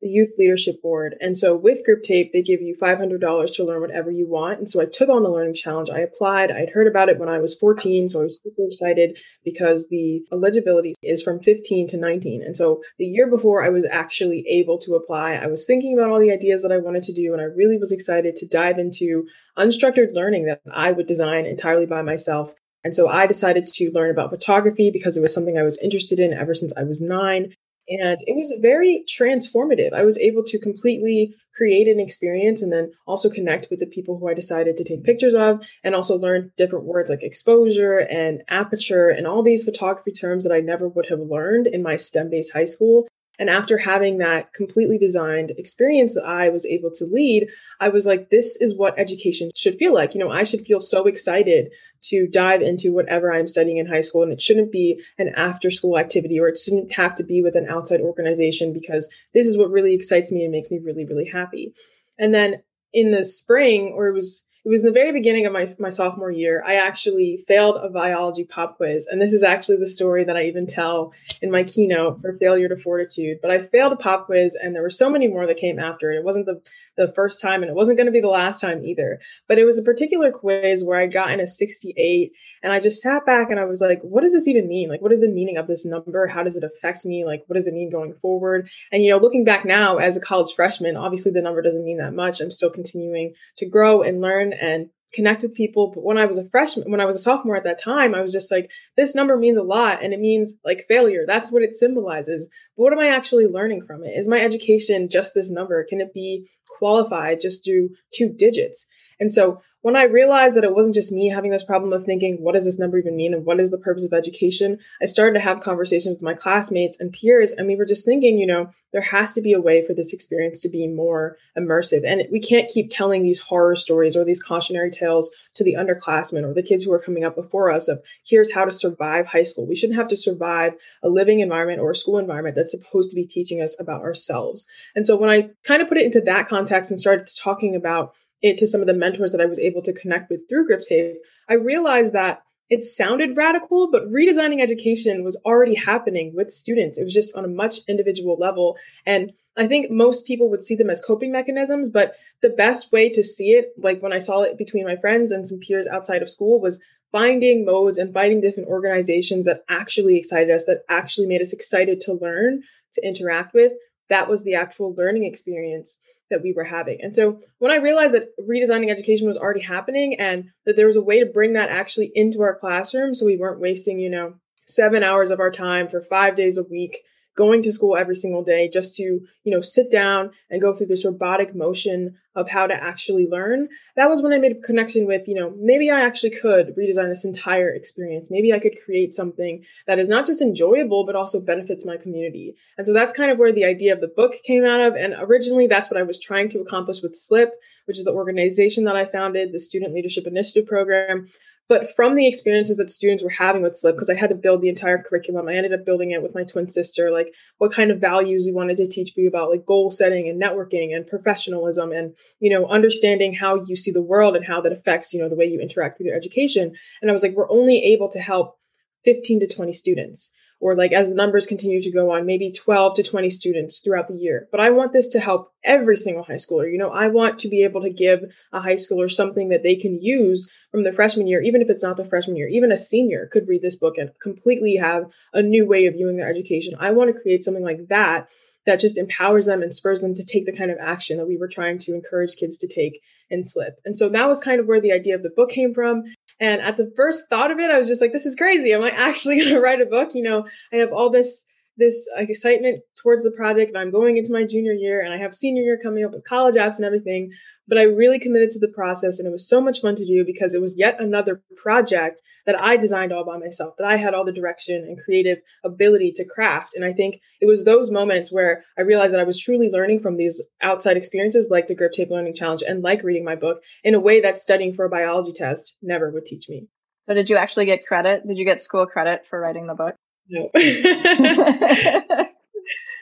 the 0.00 0.08
youth 0.08 0.30
leadership 0.38 0.80
board. 0.80 1.16
And 1.20 1.36
so 1.36 1.56
with 1.56 1.84
Grip 1.84 2.02
Tape, 2.02 2.32
they 2.32 2.42
give 2.42 2.60
you 2.60 2.76
$500 2.80 3.54
to 3.54 3.64
learn 3.64 3.80
whatever 3.80 4.10
you 4.10 4.28
want. 4.28 4.58
And 4.58 4.68
so 4.68 4.80
I 4.80 4.84
took 4.84 5.08
on 5.08 5.22
the 5.22 5.30
learning 5.30 5.54
challenge. 5.54 5.90
I 5.90 6.00
applied. 6.00 6.50
I'd 6.50 6.70
heard 6.70 6.86
about 6.86 7.08
it 7.08 7.18
when 7.18 7.28
I 7.28 7.38
was 7.38 7.58
14. 7.58 8.08
So 8.08 8.20
I 8.20 8.22
was 8.24 8.40
super 8.42 8.62
excited 8.68 9.18
because 9.44 9.88
the 9.88 10.22
eligibility 10.32 10.94
is 11.02 11.22
from 11.22 11.40
15 11.40 11.88
to 11.88 11.96
19. 11.96 12.42
And 12.42 12.56
so 12.56 12.80
the 12.98 13.06
year 13.06 13.28
before 13.28 13.64
I 13.64 13.70
was 13.70 13.86
actually 13.90 14.44
able 14.48 14.78
to 14.78 14.94
apply, 14.94 15.32
I 15.32 15.46
was 15.46 15.66
thinking 15.66 15.98
about 15.98 16.10
all 16.10 16.20
the 16.20 16.32
ideas 16.32 16.62
that 16.62 16.72
I 16.72 16.78
wanted 16.78 17.02
to 17.04 17.12
do. 17.12 17.32
And 17.32 17.42
I 17.42 17.46
really 17.46 17.78
was 17.78 17.92
excited 17.92 18.36
to 18.36 18.46
dive 18.46 18.78
into 18.78 19.26
unstructured 19.56 20.14
learning 20.14 20.46
that 20.46 20.60
I 20.72 20.92
would 20.92 21.06
design 21.06 21.44
entirely 21.44 21.86
by 21.86 22.02
myself. 22.02 22.54
And 22.84 22.94
so 22.94 23.08
I 23.08 23.26
decided 23.26 23.64
to 23.64 23.90
learn 23.90 24.10
about 24.10 24.30
photography 24.30 24.90
because 24.90 25.16
it 25.16 25.20
was 25.20 25.34
something 25.34 25.58
I 25.58 25.62
was 25.62 25.78
interested 25.82 26.20
in 26.20 26.32
ever 26.32 26.54
since 26.54 26.72
I 26.76 26.84
was 26.84 27.00
nine. 27.00 27.54
And 27.90 28.18
it 28.26 28.36
was 28.36 28.52
very 28.60 29.02
transformative. 29.08 29.94
I 29.94 30.04
was 30.04 30.18
able 30.18 30.44
to 30.44 30.58
completely 30.58 31.34
create 31.54 31.88
an 31.88 31.98
experience 31.98 32.60
and 32.60 32.70
then 32.70 32.92
also 33.06 33.30
connect 33.30 33.68
with 33.70 33.80
the 33.80 33.86
people 33.86 34.18
who 34.18 34.28
I 34.28 34.34
decided 34.34 34.76
to 34.76 34.84
take 34.84 35.04
pictures 35.04 35.34
of 35.34 35.66
and 35.82 35.94
also 35.94 36.16
learn 36.16 36.52
different 36.56 36.84
words 36.84 37.08
like 37.08 37.22
exposure 37.22 37.98
and 37.98 38.42
aperture 38.48 39.08
and 39.08 39.26
all 39.26 39.42
these 39.42 39.64
photography 39.64 40.12
terms 40.12 40.44
that 40.44 40.52
I 40.52 40.60
never 40.60 40.86
would 40.86 41.08
have 41.08 41.20
learned 41.20 41.66
in 41.66 41.82
my 41.82 41.96
STEM 41.96 42.28
based 42.30 42.52
high 42.52 42.64
school. 42.64 43.08
And 43.38 43.48
after 43.48 43.78
having 43.78 44.18
that 44.18 44.52
completely 44.52 44.98
designed 44.98 45.52
experience 45.52 46.14
that 46.14 46.24
I 46.24 46.48
was 46.48 46.66
able 46.66 46.90
to 46.92 47.04
lead, 47.04 47.48
I 47.80 47.88
was 47.88 48.06
like, 48.06 48.30
this 48.30 48.56
is 48.60 48.76
what 48.76 48.98
education 48.98 49.50
should 49.54 49.78
feel 49.78 49.94
like. 49.94 50.14
You 50.14 50.20
know, 50.20 50.30
I 50.30 50.42
should 50.42 50.66
feel 50.66 50.80
so 50.80 51.06
excited 51.06 51.70
to 52.02 52.26
dive 52.26 52.62
into 52.62 52.92
whatever 52.92 53.32
I'm 53.32 53.48
studying 53.48 53.76
in 53.76 53.86
high 53.86 54.00
school. 54.00 54.22
And 54.22 54.32
it 54.32 54.42
shouldn't 54.42 54.72
be 54.72 55.00
an 55.18 55.28
after 55.36 55.70
school 55.70 55.98
activity 55.98 56.40
or 56.40 56.48
it 56.48 56.58
shouldn't 56.58 56.92
have 56.92 57.14
to 57.16 57.22
be 57.22 57.42
with 57.42 57.54
an 57.54 57.68
outside 57.68 58.00
organization 58.00 58.72
because 58.72 59.08
this 59.34 59.46
is 59.46 59.56
what 59.56 59.70
really 59.70 59.94
excites 59.94 60.32
me 60.32 60.42
and 60.42 60.52
makes 60.52 60.70
me 60.70 60.78
really, 60.78 61.04
really 61.04 61.26
happy. 61.26 61.72
And 62.18 62.34
then 62.34 62.62
in 62.92 63.12
the 63.12 63.22
spring, 63.22 63.92
or 63.94 64.08
it 64.08 64.14
was 64.14 64.47
it 64.68 64.70
was 64.70 64.82
in 64.82 64.86
the 64.86 64.92
very 64.92 65.12
beginning 65.12 65.46
of 65.46 65.52
my, 65.54 65.74
my 65.78 65.88
sophomore 65.88 66.30
year. 66.30 66.62
I 66.62 66.74
actually 66.74 67.42
failed 67.48 67.76
a 67.82 67.88
biology 67.88 68.44
pop 68.44 68.76
quiz. 68.76 69.06
And 69.10 69.18
this 69.18 69.32
is 69.32 69.42
actually 69.42 69.78
the 69.78 69.86
story 69.86 70.24
that 70.24 70.36
I 70.36 70.42
even 70.42 70.66
tell 70.66 71.14
in 71.40 71.50
my 71.50 71.64
keynote 71.64 72.20
for 72.20 72.36
failure 72.36 72.68
to 72.68 72.76
fortitude. 72.76 73.38
But 73.40 73.50
I 73.50 73.62
failed 73.62 73.94
a 73.94 73.96
pop 73.96 74.26
quiz 74.26 74.54
and 74.62 74.74
there 74.74 74.82
were 74.82 74.90
so 74.90 75.08
many 75.08 75.26
more 75.26 75.46
that 75.46 75.56
came 75.56 75.78
after 75.78 76.12
it. 76.12 76.18
It 76.18 76.24
wasn't 76.24 76.44
the, 76.44 76.60
the 76.98 77.12
first 77.14 77.40
time 77.40 77.62
and 77.62 77.70
it 77.70 77.74
wasn't 77.74 77.96
going 77.96 78.06
to 78.06 78.12
be 78.12 78.20
the 78.20 78.28
last 78.28 78.60
time 78.60 78.84
either. 78.84 79.18
But 79.48 79.58
it 79.58 79.64
was 79.64 79.78
a 79.78 79.82
particular 79.82 80.30
quiz 80.30 80.84
where 80.84 81.00
I 81.00 81.06
got 81.06 81.30
in 81.30 81.40
a 81.40 81.46
68 81.46 82.32
and 82.62 82.72
I 82.72 82.80
just 82.80 83.00
sat 83.00 83.24
back 83.24 83.50
and 83.50 83.58
I 83.58 83.64
was 83.64 83.80
like, 83.80 84.00
what 84.02 84.22
does 84.22 84.34
this 84.34 84.46
even 84.46 84.68
mean? 84.68 84.90
Like, 84.90 85.00
what 85.00 85.12
is 85.12 85.20
the 85.20 85.28
meaning 85.28 85.56
of 85.56 85.66
this 85.66 85.86
number? 85.86 86.26
How 86.26 86.42
does 86.42 86.56
it 86.56 86.64
affect 86.64 87.06
me? 87.06 87.24
Like, 87.24 87.44
what 87.46 87.54
does 87.54 87.66
it 87.66 87.74
mean 87.74 87.90
going 87.90 88.14
forward? 88.20 88.68
And, 88.92 89.02
you 89.02 89.10
know, 89.10 89.18
looking 89.18 89.44
back 89.44 89.64
now 89.64 89.96
as 89.96 90.16
a 90.16 90.20
college 90.20 90.52
freshman, 90.54 90.96
obviously 90.96 91.32
the 91.32 91.40
number 91.40 91.62
doesn't 91.62 91.84
mean 91.84 91.98
that 91.98 92.12
much. 92.12 92.40
I'm 92.40 92.50
still 92.50 92.70
continuing 92.70 93.34
to 93.56 93.66
grow 93.66 94.02
and 94.02 94.20
learn 94.20 94.52
and 94.52 94.90
connect 95.12 95.42
with 95.42 95.54
people. 95.54 95.90
But 95.94 96.04
when 96.04 96.18
I 96.18 96.26
was 96.26 96.38
a 96.38 96.48
freshman, 96.48 96.90
when 96.90 97.00
I 97.00 97.06
was 97.06 97.16
a 97.16 97.20
sophomore 97.20 97.56
at 97.56 97.64
that 97.64 97.80
time, 97.80 98.14
I 98.14 98.20
was 98.20 98.32
just 98.32 98.50
like, 98.50 98.70
this 98.96 99.14
number 99.14 99.36
means 99.36 99.58
a 99.58 99.62
lot 99.62 100.02
and 100.02 100.12
it 100.12 100.20
means 100.20 100.56
like 100.64 100.86
failure. 100.88 101.24
That's 101.26 101.50
what 101.50 101.62
it 101.62 101.74
symbolizes. 101.74 102.48
But 102.76 102.82
what 102.82 102.92
am 102.92 102.98
I 102.98 103.08
actually 103.08 103.46
learning 103.46 103.84
from 103.86 104.04
it? 104.04 104.10
Is 104.10 104.28
my 104.28 104.40
education 104.40 105.08
just 105.10 105.34
this 105.34 105.50
number? 105.50 105.84
Can 105.88 106.00
it 106.00 106.12
be 106.12 106.48
qualified 106.78 107.40
just 107.40 107.64
through 107.64 107.90
two 108.14 108.28
digits? 108.28 108.86
And 109.20 109.32
so 109.32 109.62
when 109.82 109.94
I 109.94 110.04
realized 110.04 110.56
that 110.56 110.64
it 110.64 110.74
wasn't 110.74 110.96
just 110.96 111.12
me 111.12 111.28
having 111.28 111.52
this 111.52 111.62
problem 111.62 111.92
of 111.92 112.04
thinking, 112.04 112.38
what 112.40 112.54
does 112.54 112.64
this 112.64 112.78
number 112.78 112.98
even 112.98 113.16
mean? 113.16 113.32
And 113.32 113.44
what 113.44 113.60
is 113.60 113.70
the 113.70 113.78
purpose 113.78 114.04
of 114.04 114.12
education? 114.12 114.78
I 115.00 115.06
started 115.06 115.34
to 115.34 115.40
have 115.40 115.60
conversations 115.60 116.14
with 116.14 116.22
my 116.22 116.34
classmates 116.34 116.98
and 116.98 117.12
peers. 117.12 117.52
And 117.52 117.68
we 117.68 117.76
were 117.76 117.86
just 117.86 118.04
thinking, 118.04 118.38
you 118.38 118.46
know, 118.46 118.70
there 118.92 119.02
has 119.02 119.32
to 119.34 119.40
be 119.40 119.52
a 119.52 119.60
way 119.60 119.86
for 119.86 119.94
this 119.94 120.12
experience 120.12 120.60
to 120.62 120.68
be 120.68 120.88
more 120.88 121.36
immersive. 121.56 122.04
And 122.04 122.22
we 122.32 122.40
can't 122.40 122.68
keep 122.68 122.90
telling 122.90 123.22
these 123.22 123.38
horror 123.38 123.76
stories 123.76 124.16
or 124.16 124.24
these 124.24 124.42
cautionary 124.42 124.90
tales 124.90 125.30
to 125.54 125.62
the 125.62 125.74
underclassmen 125.74 126.42
or 126.42 126.54
the 126.54 126.62
kids 126.62 126.84
who 126.84 126.92
are 126.92 127.02
coming 127.02 127.22
up 127.22 127.36
before 127.36 127.70
us 127.70 127.86
of 127.86 128.02
here's 128.26 128.54
how 128.54 128.64
to 128.64 128.72
survive 128.72 129.26
high 129.26 129.42
school. 129.42 129.66
We 129.66 129.76
shouldn't 129.76 129.98
have 129.98 130.08
to 130.08 130.16
survive 130.16 130.72
a 131.02 131.08
living 131.08 131.40
environment 131.40 131.80
or 131.80 131.92
a 131.92 131.96
school 131.96 132.18
environment 132.18 132.56
that's 132.56 132.72
supposed 132.72 133.10
to 133.10 133.16
be 133.16 133.26
teaching 133.26 133.60
us 133.60 133.78
about 133.78 134.02
ourselves. 134.02 134.66
And 134.96 135.06
so 135.06 135.16
when 135.16 135.30
I 135.30 135.50
kind 135.64 135.82
of 135.82 135.88
put 135.88 135.98
it 135.98 136.06
into 136.06 136.22
that 136.22 136.48
context 136.48 136.90
and 136.90 136.98
started 136.98 137.28
talking 137.42 137.76
about 137.76 138.14
it 138.42 138.58
to 138.58 138.66
some 138.66 138.80
of 138.80 138.86
the 138.86 138.94
mentors 138.94 139.32
that 139.32 139.40
I 139.40 139.46
was 139.46 139.58
able 139.58 139.82
to 139.82 139.92
connect 139.92 140.30
with 140.30 140.48
through 140.48 140.66
Grip 140.66 140.82
Tape, 140.82 141.16
I 141.48 141.54
realized 141.54 142.12
that 142.12 142.42
it 142.70 142.82
sounded 142.82 143.36
radical, 143.36 143.90
but 143.90 144.10
redesigning 144.12 144.60
education 144.60 145.24
was 145.24 145.40
already 145.44 145.74
happening 145.74 146.32
with 146.34 146.50
students. 146.50 146.98
It 146.98 147.04
was 147.04 147.14
just 147.14 147.34
on 147.34 147.44
a 147.44 147.48
much 147.48 147.80
individual 147.88 148.36
level. 148.38 148.76
And 149.06 149.32
I 149.56 149.66
think 149.66 149.90
most 149.90 150.26
people 150.26 150.50
would 150.50 150.62
see 150.62 150.76
them 150.76 150.90
as 150.90 151.00
coping 151.00 151.32
mechanisms, 151.32 151.88
but 151.90 152.14
the 152.42 152.50
best 152.50 152.92
way 152.92 153.08
to 153.10 153.24
see 153.24 153.52
it, 153.52 153.72
like 153.78 154.00
when 154.00 154.12
I 154.12 154.18
saw 154.18 154.42
it 154.42 154.58
between 154.58 154.84
my 154.84 154.96
friends 154.96 155.32
and 155.32 155.48
some 155.48 155.58
peers 155.58 155.86
outside 155.86 156.20
of 156.20 156.28
school, 156.28 156.60
was 156.60 156.80
finding 157.10 157.64
modes 157.64 157.96
and 157.96 158.12
finding 158.12 158.42
different 158.42 158.68
organizations 158.68 159.46
that 159.46 159.64
actually 159.70 160.18
excited 160.18 160.50
us, 160.50 160.66
that 160.66 160.82
actually 160.90 161.26
made 161.26 161.40
us 161.40 161.54
excited 161.54 162.00
to 162.02 162.12
learn, 162.12 162.62
to 162.92 163.06
interact 163.06 163.54
with. 163.54 163.72
That 164.10 164.28
was 164.28 164.44
the 164.44 164.54
actual 164.54 164.94
learning 164.94 165.24
experience 165.24 166.00
that 166.30 166.42
we 166.42 166.52
were 166.52 166.64
having. 166.64 166.98
And 167.00 167.14
so 167.14 167.40
when 167.58 167.70
I 167.70 167.76
realized 167.76 168.14
that 168.14 168.30
redesigning 168.38 168.90
education 168.90 169.26
was 169.26 169.36
already 169.36 169.62
happening 169.62 170.14
and 170.18 170.50
that 170.66 170.76
there 170.76 170.86
was 170.86 170.96
a 170.96 171.02
way 171.02 171.20
to 171.20 171.26
bring 171.26 171.54
that 171.54 171.70
actually 171.70 172.12
into 172.14 172.42
our 172.42 172.54
classroom 172.54 173.14
so 173.14 173.26
we 173.26 173.36
weren't 173.36 173.60
wasting, 173.60 173.98
you 173.98 174.10
know, 174.10 174.34
seven 174.66 175.02
hours 175.02 175.30
of 175.30 175.40
our 175.40 175.50
time 175.50 175.88
for 175.88 176.02
five 176.02 176.36
days 176.36 176.58
a 176.58 176.62
week 176.62 176.98
going 177.38 177.62
to 177.62 177.72
school 177.72 177.96
every 177.96 178.16
single 178.16 178.42
day 178.42 178.68
just 178.68 178.96
to, 178.96 179.02
you 179.02 179.54
know, 179.54 179.60
sit 179.60 179.90
down 179.90 180.32
and 180.50 180.60
go 180.60 180.74
through 180.74 180.88
this 180.88 181.04
robotic 181.04 181.54
motion 181.54 182.16
of 182.38 182.48
how 182.48 182.68
to 182.68 182.74
actually 182.74 183.26
learn. 183.26 183.68
That 183.96 184.08
was 184.08 184.22
when 184.22 184.32
I 184.32 184.38
made 184.38 184.52
a 184.52 184.60
connection 184.60 185.06
with, 185.06 185.26
you 185.26 185.34
know, 185.34 185.52
maybe 185.58 185.90
I 185.90 186.00
actually 186.00 186.30
could 186.30 186.74
redesign 186.76 187.08
this 187.08 187.24
entire 187.24 187.68
experience. 187.68 188.30
Maybe 188.30 188.52
I 188.52 188.60
could 188.60 188.78
create 188.84 189.12
something 189.12 189.64
that 189.88 189.98
is 189.98 190.08
not 190.08 190.24
just 190.24 190.40
enjoyable, 190.40 191.04
but 191.04 191.16
also 191.16 191.40
benefits 191.40 191.84
my 191.84 191.96
community. 191.96 192.54
And 192.78 192.86
so 192.86 192.92
that's 192.92 193.12
kind 193.12 193.32
of 193.32 193.38
where 193.38 193.52
the 193.52 193.64
idea 193.64 193.92
of 193.92 194.00
the 194.00 194.06
book 194.06 194.36
came 194.44 194.64
out 194.64 194.80
of. 194.80 194.94
And 194.94 195.14
originally 195.18 195.66
that's 195.66 195.90
what 195.90 195.98
I 195.98 196.04
was 196.04 196.20
trying 196.20 196.48
to 196.50 196.60
accomplish 196.60 197.02
with 197.02 197.16
SLIP, 197.16 197.50
which 197.86 197.98
is 197.98 198.04
the 198.04 198.12
organization 198.12 198.84
that 198.84 198.94
I 198.94 199.04
founded, 199.04 199.52
the 199.52 199.58
Student 199.58 199.94
Leadership 199.94 200.26
Initiative 200.26 200.66
Program. 200.66 201.28
But 201.68 201.94
from 201.94 202.14
the 202.14 202.26
experiences 202.26 202.78
that 202.78 202.90
students 202.90 203.22
were 203.22 203.28
having 203.28 203.60
with 203.60 203.74
SLIP, 203.74 203.96
because 203.96 204.08
I 204.08 204.14
had 204.14 204.30
to 204.30 204.34
build 204.34 204.62
the 204.62 204.70
entire 204.70 205.02
curriculum, 205.02 205.48
I 205.48 205.54
ended 205.54 205.74
up 205.74 205.84
building 205.84 206.12
it 206.12 206.22
with 206.22 206.34
my 206.34 206.42
twin 206.42 206.70
sister, 206.70 207.10
like 207.10 207.34
what 207.58 207.74
kind 207.74 207.90
of 207.90 208.00
values 208.00 208.46
we 208.46 208.54
wanted 208.54 208.78
to 208.78 208.88
teach 208.88 209.14
you 209.16 209.28
about, 209.28 209.50
like 209.50 209.66
goal 209.66 209.90
setting 209.90 210.30
and 210.30 210.40
networking 210.40 210.96
and 210.96 211.06
professionalism 211.06 211.92
and, 211.92 212.14
you 212.40 212.50
know, 212.50 212.66
understanding 212.66 213.34
how 213.34 213.60
you 213.66 213.76
see 213.76 213.90
the 213.90 214.02
world 214.02 214.36
and 214.36 214.44
how 214.44 214.60
that 214.60 214.72
affects, 214.72 215.12
you 215.12 215.20
know, 215.20 215.28
the 215.28 215.36
way 215.36 215.46
you 215.46 215.60
interact 215.60 215.98
with 215.98 216.06
your 216.06 216.16
education. 216.16 216.74
And 217.00 217.10
I 217.10 217.12
was 217.12 217.22
like, 217.22 217.34
we're 217.34 217.50
only 217.50 217.78
able 217.84 218.08
to 218.10 218.20
help 218.20 218.58
15 219.04 219.40
to 219.40 219.46
20 219.46 219.72
students 219.72 220.34
or 220.60 220.74
like 220.74 220.92
as 220.92 221.08
the 221.08 221.14
numbers 221.14 221.46
continue 221.46 221.80
to 221.80 221.90
go 221.90 222.10
on, 222.10 222.26
maybe 222.26 222.50
12 222.50 222.96
to 222.96 223.02
20 223.02 223.30
students 223.30 223.80
throughout 223.80 224.08
the 224.08 224.14
year. 224.14 224.48
But 224.50 224.60
I 224.60 224.70
want 224.70 224.92
this 224.92 225.08
to 225.08 225.20
help 225.20 225.52
every 225.64 225.96
single 225.96 226.24
high 226.24 226.34
schooler. 226.34 226.70
You 226.70 226.78
know, 226.78 226.90
I 226.90 227.08
want 227.08 227.38
to 227.40 227.48
be 227.48 227.62
able 227.62 227.82
to 227.82 227.90
give 227.90 228.24
a 228.52 228.60
high 228.60 228.74
schooler 228.74 229.10
something 229.10 229.48
that 229.50 229.62
they 229.62 229.76
can 229.76 230.00
use 230.02 230.50
from 230.70 230.84
the 230.84 230.92
freshman 230.92 231.28
year, 231.28 231.40
even 231.42 231.62
if 231.62 231.70
it's 231.70 231.82
not 231.82 231.96
the 231.96 232.04
freshman 232.04 232.36
year, 232.36 232.48
even 232.48 232.72
a 232.72 232.78
senior 232.78 233.28
could 233.30 233.48
read 233.48 233.62
this 233.62 233.76
book 233.76 233.98
and 233.98 234.10
completely 234.20 234.76
have 234.76 235.04
a 235.32 235.42
new 235.42 235.66
way 235.66 235.86
of 235.86 235.94
viewing 235.94 236.16
their 236.16 236.28
education. 236.28 236.74
I 236.78 236.90
want 236.90 237.14
to 237.14 237.20
create 237.20 237.44
something 237.44 237.64
like 237.64 237.88
that 237.88 238.28
that 238.68 238.78
just 238.78 238.98
empowers 238.98 239.46
them 239.46 239.62
and 239.62 239.74
spurs 239.74 240.02
them 240.02 240.12
to 240.12 240.22
take 240.22 240.44
the 240.44 240.52
kind 240.52 240.70
of 240.70 240.76
action 240.78 241.16
that 241.16 241.26
we 241.26 241.38
were 241.38 241.48
trying 241.48 241.78
to 241.78 241.94
encourage 241.94 242.36
kids 242.36 242.58
to 242.58 242.68
take 242.68 243.00
in 243.30 243.42
slip. 243.42 243.80
And 243.86 243.96
so 243.96 244.10
that 244.10 244.28
was 244.28 244.40
kind 244.40 244.60
of 244.60 244.66
where 244.66 244.80
the 244.80 244.92
idea 244.92 245.14
of 245.14 245.22
the 245.22 245.32
book 245.34 245.48
came 245.48 245.72
from. 245.72 246.04
And 246.38 246.60
at 246.60 246.76
the 246.76 246.92
first 246.94 247.30
thought 247.30 247.50
of 247.50 247.58
it, 247.58 247.70
I 247.70 247.78
was 247.78 247.88
just 247.88 248.02
like, 248.02 248.12
this 248.12 248.26
is 248.26 248.36
crazy. 248.36 248.74
Am 248.74 248.84
I 248.84 248.90
actually 248.90 249.36
going 249.40 249.54
to 249.54 249.60
write 249.60 249.80
a 249.80 249.86
book? 249.86 250.14
You 250.14 250.22
know, 250.22 250.46
I 250.70 250.76
have 250.76 250.92
all 250.92 251.08
this 251.08 251.46
this 251.78 252.08
like, 252.16 252.28
excitement 252.28 252.82
towards 253.00 253.22
the 253.22 253.30
project 253.30 253.70
and 253.70 253.78
I'm 253.78 253.90
going 253.90 254.16
into 254.16 254.32
my 254.32 254.44
junior 254.44 254.72
year 254.72 255.00
and 255.00 255.14
I 255.14 255.18
have 255.18 255.34
senior 255.34 255.62
year 255.62 255.78
coming 255.82 256.04
up 256.04 256.12
with 256.12 256.24
college 256.24 256.56
apps 256.56 256.76
and 256.76 256.84
everything. 256.84 257.30
But 257.66 257.78
I 257.78 257.82
really 257.82 258.18
committed 258.18 258.50
to 258.52 258.58
the 258.58 258.68
process 258.68 259.18
and 259.18 259.28
it 259.28 259.30
was 259.30 259.48
so 259.48 259.60
much 259.60 259.80
fun 259.80 259.94
to 259.96 260.04
do 260.04 260.24
because 260.24 260.54
it 260.54 260.60
was 260.60 260.78
yet 260.78 261.00
another 261.00 261.42
project 261.56 262.20
that 262.46 262.60
I 262.60 262.76
designed 262.76 263.12
all 263.12 263.24
by 263.24 263.38
myself, 263.38 263.74
that 263.78 263.86
I 263.86 263.96
had 263.96 264.14
all 264.14 264.24
the 264.24 264.32
direction 264.32 264.76
and 264.76 264.98
creative 264.98 265.38
ability 265.64 266.12
to 266.16 266.24
craft. 266.24 266.74
And 266.74 266.84
I 266.84 266.92
think 266.92 267.20
it 267.40 267.46
was 267.46 267.64
those 267.64 267.90
moments 267.90 268.32
where 268.32 268.64
I 268.76 268.82
realized 268.82 269.14
that 269.14 269.20
I 269.20 269.24
was 269.24 269.38
truly 269.38 269.70
learning 269.70 270.00
from 270.00 270.16
these 270.16 270.42
outside 270.62 270.96
experiences 270.96 271.48
like 271.50 271.68
the 271.68 271.74
Grip 271.74 271.92
Tape 271.92 272.10
Learning 272.10 272.34
Challenge 272.34 272.62
and 272.66 272.82
like 272.82 273.02
reading 273.02 273.24
my 273.24 273.36
book 273.36 273.62
in 273.84 273.94
a 273.94 274.00
way 274.00 274.20
that 274.20 274.38
studying 274.38 274.74
for 274.74 274.84
a 274.84 274.90
biology 274.90 275.32
test 275.32 275.76
never 275.80 276.10
would 276.10 276.26
teach 276.26 276.48
me. 276.48 276.66
So 277.06 277.14
did 277.14 277.30
you 277.30 277.36
actually 277.36 277.66
get 277.66 277.86
credit? 277.86 278.26
Did 278.26 278.38
you 278.38 278.44
get 278.44 278.60
school 278.60 278.86
credit 278.86 279.22
for 279.28 279.40
writing 279.40 279.66
the 279.66 279.74
book? 279.74 279.94
No. 280.28 280.50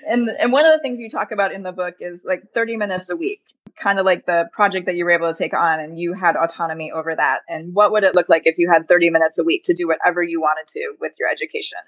and 0.06 0.28
and 0.28 0.52
one 0.52 0.64
of 0.64 0.72
the 0.72 0.78
things 0.80 1.00
you 1.00 1.10
talk 1.10 1.32
about 1.32 1.52
in 1.52 1.62
the 1.62 1.72
book 1.72 1.96
is 2.00 2.24
like 2.24 2.52
30 2.54 2.76
minutes 2.76 3.10
a 3.10 3.16
week 3.16 3.40
kind 3.76 3.98
of 3.98 4.06
like 4.06 4.26
the 4.26 4.48
project 4.52 4.86
that 4.86 4.96
you 4.96 5.04
were 5.04 5.10
able 5.10 5.32
to 5.32 5.38
take 5.38 5.54
on 5.54 5.80
and 5.80 5.98
you 5.98 6.14
had 6.14 6.34
autonomy 6.36 6.90
over 6.90 7.14
that. 7.14 7.42
And 7.48 7.74
what 7.74 7.92
would 7.92 8.04
it 8.04 8.14
look 8.14 8.28
like 8.28 8.42
if 8.46 8.58
you 8.58 8.70
had 8.70 8.88
30 8.88 9.10
minutes 9.10 9.38
a 9.38 9.44
week 9.44 9.64
to 9.64 9.74
do 9.74 9.86
whatever 9.86 10.22
you 10.22 10.40
wanted 10.40 10.66
to 10.68 10.94
with 11.00 11.12
your 11.18 11.28
education? 11.28 11.78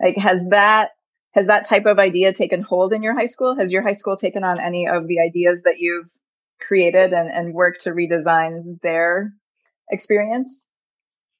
Like 0.00 0.16
has 0.16 0.48
that 0.50 0.90
has 1.32 1.46
that 1.46 1.64
type 1.64 1.86
of 1.86 1.98
idea 1.98 2.32
taken 2.32 2.62
hold 2.62 2.92
in 2.92 3.02
your 3.02 3.14
high 3.14 3.26
school? 3.26 3.56
Has 3.56 3.72
your 3.72 3.82
high 3.82 3.92
school 3.92 4.16
taken 4.16 4.44
on 4.44 4.60
any 4.60 4.86
of 4.86 5.06
the 5.06 5.18
ideas 5.18 5.62
that 5.62 5.78
you've 5.78 6.06
created 6.60 7.12
and, 7.12 7.28
and 7.28 7.54
worked 7.54 7.82
to 7.82 7.90
redesign 7.90 8.80
their 8.82 9.32
experience 9.90 10.68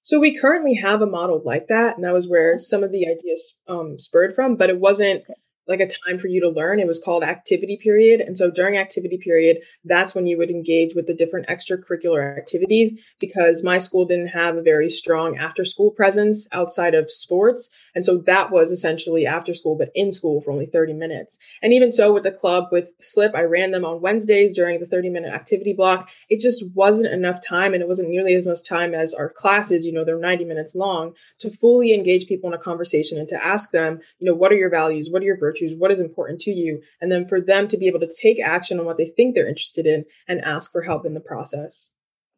so 0.04 0.20
we 0.20 0.38
currently 0.38 0.74
have 0.74 1.00
a 1.00 1.06
model 1.06 1.40
like 1.46 1.68
that, 1.68 1.96
and 1.96 2.04
that 2.04 2.12
was 2.12 2.28
where 2.28 2.58
some 2.58 2.84
of 2.84 2.92
the 2.92 3.08
ideas 3.08 3.58
um, 3.66 3.98
spurred 3.98 4.34
from. 4.34 4.54
But 4.54 4.68
it 4.68 4.78
wasn't 4.78 5.24
like 5.66 5.80
a 5.80 5.88
time 5.88 6.18
for 6.18 6.28
you 6.28 6.40
to 6.40 6.48
learn. 6.48 6.80
It 6.80 6.86
was 6.86 7.02
called 7.02 7.24
activity 7.24 7.78
period. 7.82 8.20
And 8.20 8.36
so 8.36 8.50
during 8.50 8.76
activity 8.76 9.18
period, 9.18 9.58
that's 9.84 10.14
when 10.14 10.26
you 10.26 10.36
would 10.38 10.50
engage 10.50 10.94
with 10.94 11.06
the 11.06 11.14
different 11.14 11.46
extracurricular 11.48 12.36
activities 12.36 12.98
because 13.18 13.62
my 13.62 13.78
school 13.78 14.04
didn't 14.04 14.28
have 14.28 14.56
a 14.56 14.62
very 14.62 14.88
strong 14.88 15.38
after 15.38 15.64
school 15.64 15.90
presence 15.90 16.46
outside 16.52 16.94
of 16.94 17.10
sports. 17.10 17.74
And 17.94 18.04
so 18.04 18.18
that 18.18 18.50
was 18.50 18.70
essentially 18.70 19.26
after 19.26 19.54
school, 19.54 19.76
but 19.76 19.90
in 19.94 20.12
school 20.12 20.40
for 20.42 20.50
only 20.50 20.66
30 20.66 20.92
minutes. 20.92 21.38
And 21.62 21.72
even 21.72 21.90
so 21.90 22.12
with 22.12 22.24
the 22.24 22.32
club 22.32 22.64
with 22.70 22.88
Slip, 23.00 23.34
I 23.34 23.42
ran 23.42 23.70
them 23.70 23.84
on 23.84 24.02
Wednesdays 24.02 24.52
during 24.52 24.80
the 24.80 24.86
30 24.86 25.08
minute 25.10 25.32
activity 25.32 25.72
block. 25.72 26.10
It 26.28 26.40
just 26.40 26.64
wasn't 26.74 27.12
enough 27.12 27.38
time 27.46 27.72
and 27.72 27.82
it 27.82 27.88
wasn't 27.88 28.10
nearly 28.10 28.34
as 28.34 28.46
much 28.46 28.64
time 28.64 28.94
as 28.94 29.14
our 29.14 29.30
classes, 29.30 29.86
you 29.86 29.92
know, 29.92 30.04
they're 30.04 30.18
90 30.18 30.44
minutes 30.44 30.74
long 30.74 31.14
to 31.38 31.50
fully 31.50 31.94
engage 31.94 32.26
people 32.26 32.48
in 32.48 32.54
a 32.54 32.62
conversation 32.62 33.18
and 33.18 33.28
to 33.28 33.44
ask 33.44 33.70
them, 33.70 34.00
you 34.18 34.26
know, 34.26 34.34
what 34.34 34.52
are 34.52 34.56
your 34.56 34.70
values? 34.70 35.08
What 35.10 35.22
are 35.22 35.26
your 35.26 35.38
virtues? 35.38 35.53
Virtues, 35.54 35.74
what 35.76 35.90
is 35.90 36.00
important 36.00 36.40
to 36.40 36.50
you, 36.50 36.82
and 37.00 37.10
then 37.10 37.26
for 37.26 37.40
them 37.40 37.68
to 37.68 37.76
be 37.76 37.86
able 37.86 38.00
to 38.00 38.10
take 38.20 38.40
action 38.40 38.80
on 38.80 38.86
what 38.86 38.96
they 38.96 39.12
think 39.16 39.34
they're 39.34 39.48
interested 39.48 39.86
in 39.86 40.04
and 40.28 40.44
ask 40.44 40.72
for 40.72 40.82
help 40.82 41.06
in 41.06 41.14
the 41.14 41.20
process. 41.20 41.90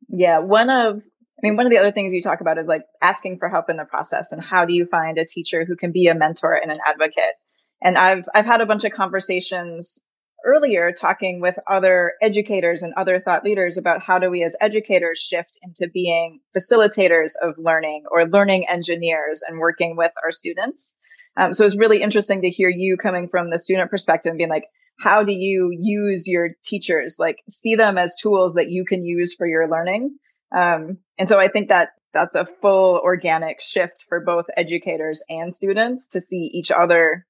Yeah, 0.08 0.38
one 0.38 0.70
of 0.70 0.96
I 0.99 1.46
mean, 1.46 1.56
one 1.56 1.66
of 1.66 1.70
the 1.70 1.78
other 1.78 1.92
things 1.92 2.14
you 2.14 2.23
talk 2.23 2.40
about 2.40 2.58
is 2.58 2.66
like 2.66 2.85
asking 3.02 3.38
for 3.38 3.50
help 3.50 3.68
in 3.68 3.76
the 3.76 3.85
process 3.85 4.32
and 4.32 4.42
how 4.42 4.64
do 4.64 4.73
you 4.73 4.87
find 4.87 5.18
a 5.18 5.26
teacher 5.26 5.66
who 5.66 5.76
can 5.76 5.92
be 5.92 6.06
a 6.06 6.14
mentor 6.14 6.54
and 6.54 6.73
an 6.73 6.78
advocate? 6.87 7.35
And 7.82 7.99
I've 7.99 8.25
I've 8.35 8.46
had 8.46 8.61
a 8.61 8.66
bunch 8.66 8.85
of 8.85 8.92
conversations 8.92 10.02
earlier 10.44 10.92
talking 10.92 11.40
with 11.40 11.56
other 11.68 12.12
educators 12.23 12.82
and 12.82 12.94
other 12.94 13.20
thought 13.20 13.44
leaders 13.44 13.76
about 13.76 14.00
how 14.00 14.18
do 14.18 14.30
we 14.30 14.44
as 14.44 14.56
educators 14.61 15.18
shift 15.18 15.58
into 15.62 15.90
being 15.92 16.40
facilitators 16.56 17.32
of 17.42 17.54
learning 17.58 18.04
or 18.11 18.26
learning 18.26 18.66
engineers 18.68 19.42
and 19.46 19.58
working 19.58 19.96
with 19.96 20.12
our 20.23 20.30
students. 20.30 20.99
Um, 21.37 21.52
so 21.52 21.64
it's 21.64 21.76
really 21.76 22.02
interesting 22.02 22.43
to 22.43 22.50
hear 22.50 22.71
you 22.71 22.97
coming 22.97 23.28
from 23.28 23.50
the 23.50 23.59
student 23.59 23.90
perspective 23.90 24.31
and 24.31 24.38
being 24.38 24.50
like, 24.50 24.64
how 24.99 25.23
do 25.23 25.33
you 25.33 25.71
use 25.78 26.26
your 26.26 26.50
teachers? 26.64 27.16
Like, 27.19 27.43
see 27.50 27.75
them 27.75 27.99
as 27.99 28.16
tools 28.16 28.55
that 28.55 28.71
you 28.71 28.85
can 28.87 29.02
use 29.02 29.35
for 29.35 29.47
your 29.47 29.69
learning. 29.69 30.16
Um, 30.57 30.99
and 31.19 31.28
so 31.28 31.38
I 31.38 31.49
think 31.49 31.69
that 31.69 31.90
that's 32.14 32.35
a 32.35 32.47
full 32.62 33.00
organic 33.05 33.61
shift 33.61 34.05
for 34.09 34.21
both 34.21 34.47
educators 34.57 35.23
and 35.28 35.52
students 35.52 36.09
to 36.09 36.21
see 36.21 36.50
each 36.55 36.71
other 36.71 37.26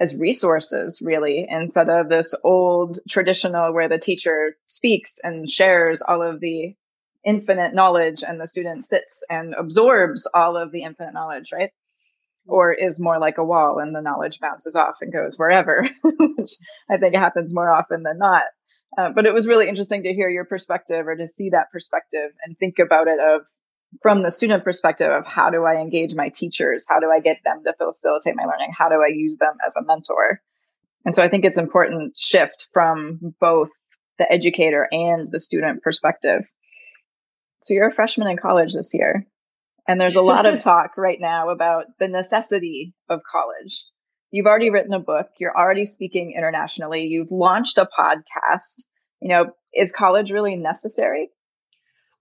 as 0.00 0.16
resources, 0.16 1.00
really, 1.00 1.46
instead 1.48 1.88
of 1.88 2.08
this 2.08 2.34
old 2.42 2.98
traditional 3.08 3.72
where 3.72 3.88
the 3.88 3.98
teacher 3.98 4.56
speaks 4.66 5.20
and 5.22 5.48
shares 5.48 6.02
all 6.02 6.20
of 6.20 6.40
the 6.40 6.74
infinite 7.24 7.74
knowledge 7.74 8.24
and 8.26 8.40
the 8.40 8.48
student 8.48 8.84
sits 8.84 9.22
and 9.30 9.54
absorbs 9.54 10.26
all 10.34 10.56
of 10.56 10.72
the 10.72 10.82
infinite 10.82 11.14
knowledge, 11.14 11.52
right? 11.52 11.70
Or 12.46 12.72
is 12.72 13.00
more 13.00 13.18
like 13.18 13.38
a 13.38 13.44
wall 13.44 13.78
and 13.78 13.94
the 13.94 14.00
knowledge 14.00 14.38
bounces 14.40 14.76
off 14.76 14.96
and 15.00 15.12
goes 15.12 15.38
wherever, 15.38 15.88
which 16.02 16.52
I 16.90 16.98
think 16.98 17.14
happens 17.14 17.54
more 17.54 17.70
often 17.70 18.02
than 18.02 18.18
not. 18.18 18.44
Uh, 18.96 19.10
but 19.10 19.26
it 19.26 19.34
was 19.34 19.48
really 19.48 19.68
interesting 19.68 20.04
to 20.04 20.12
hear 20.12 20.28
your 20.28 20.44
perspective 20.44 21.06
or 21.06 21.16
to 21.16 21.26
see 21.26 21.50
that 21.50 21.70
perspective 21.72 22.30
and 22.44 22.56
think 22.56 22.78
about 22.78 23.08
it 23.08 23.18
of 23.18 23.42
from 24.02 24.22
the 24.22 24.30
student 24.30 24.64
perspective 24.64 25.10
of 25.10 25.26
how 25.26 25.50
do 25.50 25.64
I 25.64 25.76
engage 25.76 26.14
my 26.14 26.28
teachers? 26.28 26.86
How 26.88 27.00
do 27.00 27.10
I 27.10 27.20
get 27.20 27.38
them 27.44 27.62
to 27.64 27.72
facilitate 27.72 28.36
my 28.36 28.44
learning? 28.44 28.72
How 28.76 28.88
do 28.88 28.96
I 28.96 29.12
use 29.12 29.36
them 29.36 29.54
as 29.66 29.74
a 29.76 29.84
mentor? 29.84 30.40
And 31.04 31.14
so 31.14 31.22
I 31.22 31.28
think 31.28 31.44
it's 31.44 31.58
important 31.58 32.18
shift 32.18 32.68
from 32.72 33.34
both 33.40 33.70
the 34.18 34.30
educator 34.30 34.88
and 34.90 35.26
the 35.30 35.40
student 35.40 35.82
perspective. 35.82 36.42
So 37.62 37.74
you're 37.74 37.88
a 37.88 37.94
freshman 37.94 38.28
in 38.28 38.36
college 38.36 38.74
this 38.74 38.92
year. 38.94 39.26
And 39.86 40.00
there's 40.00 40.16
a 40.16 40.22
lot 40.22 40.46
of 40.46 40.60
talk 40.62 40.96
right 40.96 41.18
now 41.20 41.50
about 41.50 41.86
the 41.98 42.08
necessity 42.08 42.94
of 43.08 43.20
college. 43.30 43.84
You've 44.30 44.46
already 44.46 44.70
written 44.70 44.94
a 44.94 44.98
book. 44.98 45.28
You're 45.38 45.56
already 45.56 45.86
speaking 45.86 46.34
internationally. 46.36 47.04
You've 47.04 47.30
launched 47.30 47.78
a 47.78 47.88
podcast. 47.98 48.82
You 49.20 49.28
know, 49.28 49.52
is 49.72 49.92
college 49.92 50.30
really 50.32 50.56
necessary? 50.56 51.30